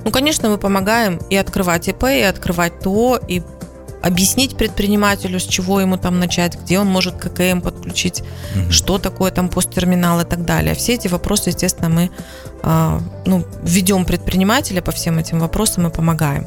Ну, 0.04 0.10
конечно, 0.10 0.50
мы 0.50 0.58
помогаем 0.58 1.18
и 1.30 1.36
открывать 1.36 1.88
ИП, 1.88 2.04
и 2.04 2.20
открывать 2.20 2.78
ТО, 2.80 3.18
и 3.26 3.42
объяснить 4.04 4.56
предпринимателю, 4.56 5.40
с 5.40 5.44
чего 5.44 5.80
ему 5.80 5.96
там 5.96 6.18
начать, 6.18 6.58
где 6.60 6.78
он 6.78 6.88
может 6.88 7.16
ККМ 7.16 7.62
подключить, 7.62 8.22
угу. 8.54 8.70
что 8.70 8.98
такое 8.98 9.30
там 9.30 9.48
посттерминал 9.48 10.20
и 10.20 10.24
так 10.24 10.44
далее. 10.44 10.74
Все 10.74 10.94
эти 10.94 11.08
вопросы, 11.08 11.50
естественно, 11.50 11.88
мы 11.88 12.10
э, 12.62 13.00
ну, 13.24 13.46
ведем 13.62 14.04
предпринимателя 14.04 14.82
по 14.82 14.92
всем 14.92 15.18
этим 15.18 15.38
вопросам 15.38 15.86
и 15.86 15.90
помогаем. 15.90 16.46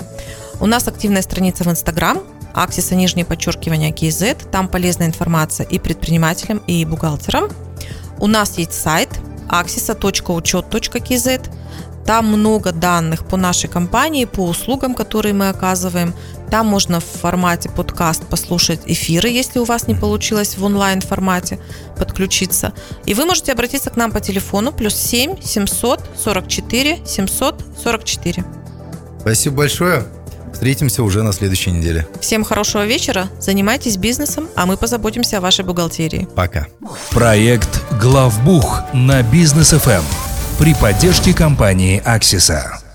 У 0.59 0.67
нас 0.67 0.87
активная 0.87 1.23
страница 1.23 1.63
в 1.63 1.67
Инстаграм, 1.67 2.19
Аксиса 2.53 2.95
нижнее 2.95 3.25
подчеркивание 3.25 3.91
KZ. 3.91 4.49
Там 4.51 4.67
полезная 4.67 5.07
информация 5.07 5.65
и 5.65 5.79
предпринимателям, 5.79 6.59
и 6.67 6.85
бухгалтерам. 6.85 7.49
У 8.19 8.27
нас 8.27 8.57
есть 8.57 8.73
сайт 8.73 9.09
axisa.учет.kz. 9.49 11.49
Там 12.07 12.27
много 12.27 12.71
данных 12.71 13.25
по 13.25 13.35
нашей 13.35 13.69
компании, 13.69 14.23
по 14.23 14.47
услугам, 14.47 14.95
которые 14.95 15.33
мы 15.33 15.49
оказываем. 15.49 16.13
Там 16.49 16.65
можно 16.65 17.01
в 17.01 17.03
формате 17.03 17.69
подкаст 17.69 18.25
послушать 18.25 18.79
эфиры, 18.85 19.27
если 19.27 19.59
у 19.59 19.65
вас 19.65 19.89
не 19.89 19.93
получилось 19.93 20.57
в 20.57 20.63
онлайн 20.63 21.01
формате 21.01 21.59
подключиться. 21.97 22.71
И 23.05 23.13
вы 23.13 23.25
можете 23.25 23.51
обратиться 23.51 23.89
к 23.89 23.97
нам 23.97 24.13
по 24.13 24.21
телефону 24.21 24.71
плюс 24.71 24.95
7 24.95 25.41
744 25.41 26.99
744. 27.05 28.45
Спасибо 29.19 29.57
большое. 29.57 30.05
Встретимся 30.53 31.03
уже 31.03 31.23
на 31.23 31.33
следующей 31.33 31.71
неделе. 31.71 32.07
Всем 32.21 32.45
хорошего 32.45 32.85
вечера, 32.85 33.27
занимайтесь 33.41 33.97
бизнесом, 33.97 34.47
а 34.55 34.65
мы 34.65 34.77
позаботимся 34.77 35.39
о 35.39 35.41
вашей 35.41 35.65
бухгалтерии. 35.65 36.25
Пока. 36.35 36.67
Проект 37.11 37.81
«Главбух» 37.99 38.83
на 38.93 39.21
Бизнес 39.23 39.71
ФМ 39.71 40.26
при 40.57 40.73
поддержке 40.73 41.33
компании 41.33 42.01
«Аксиса». 42.03 42.86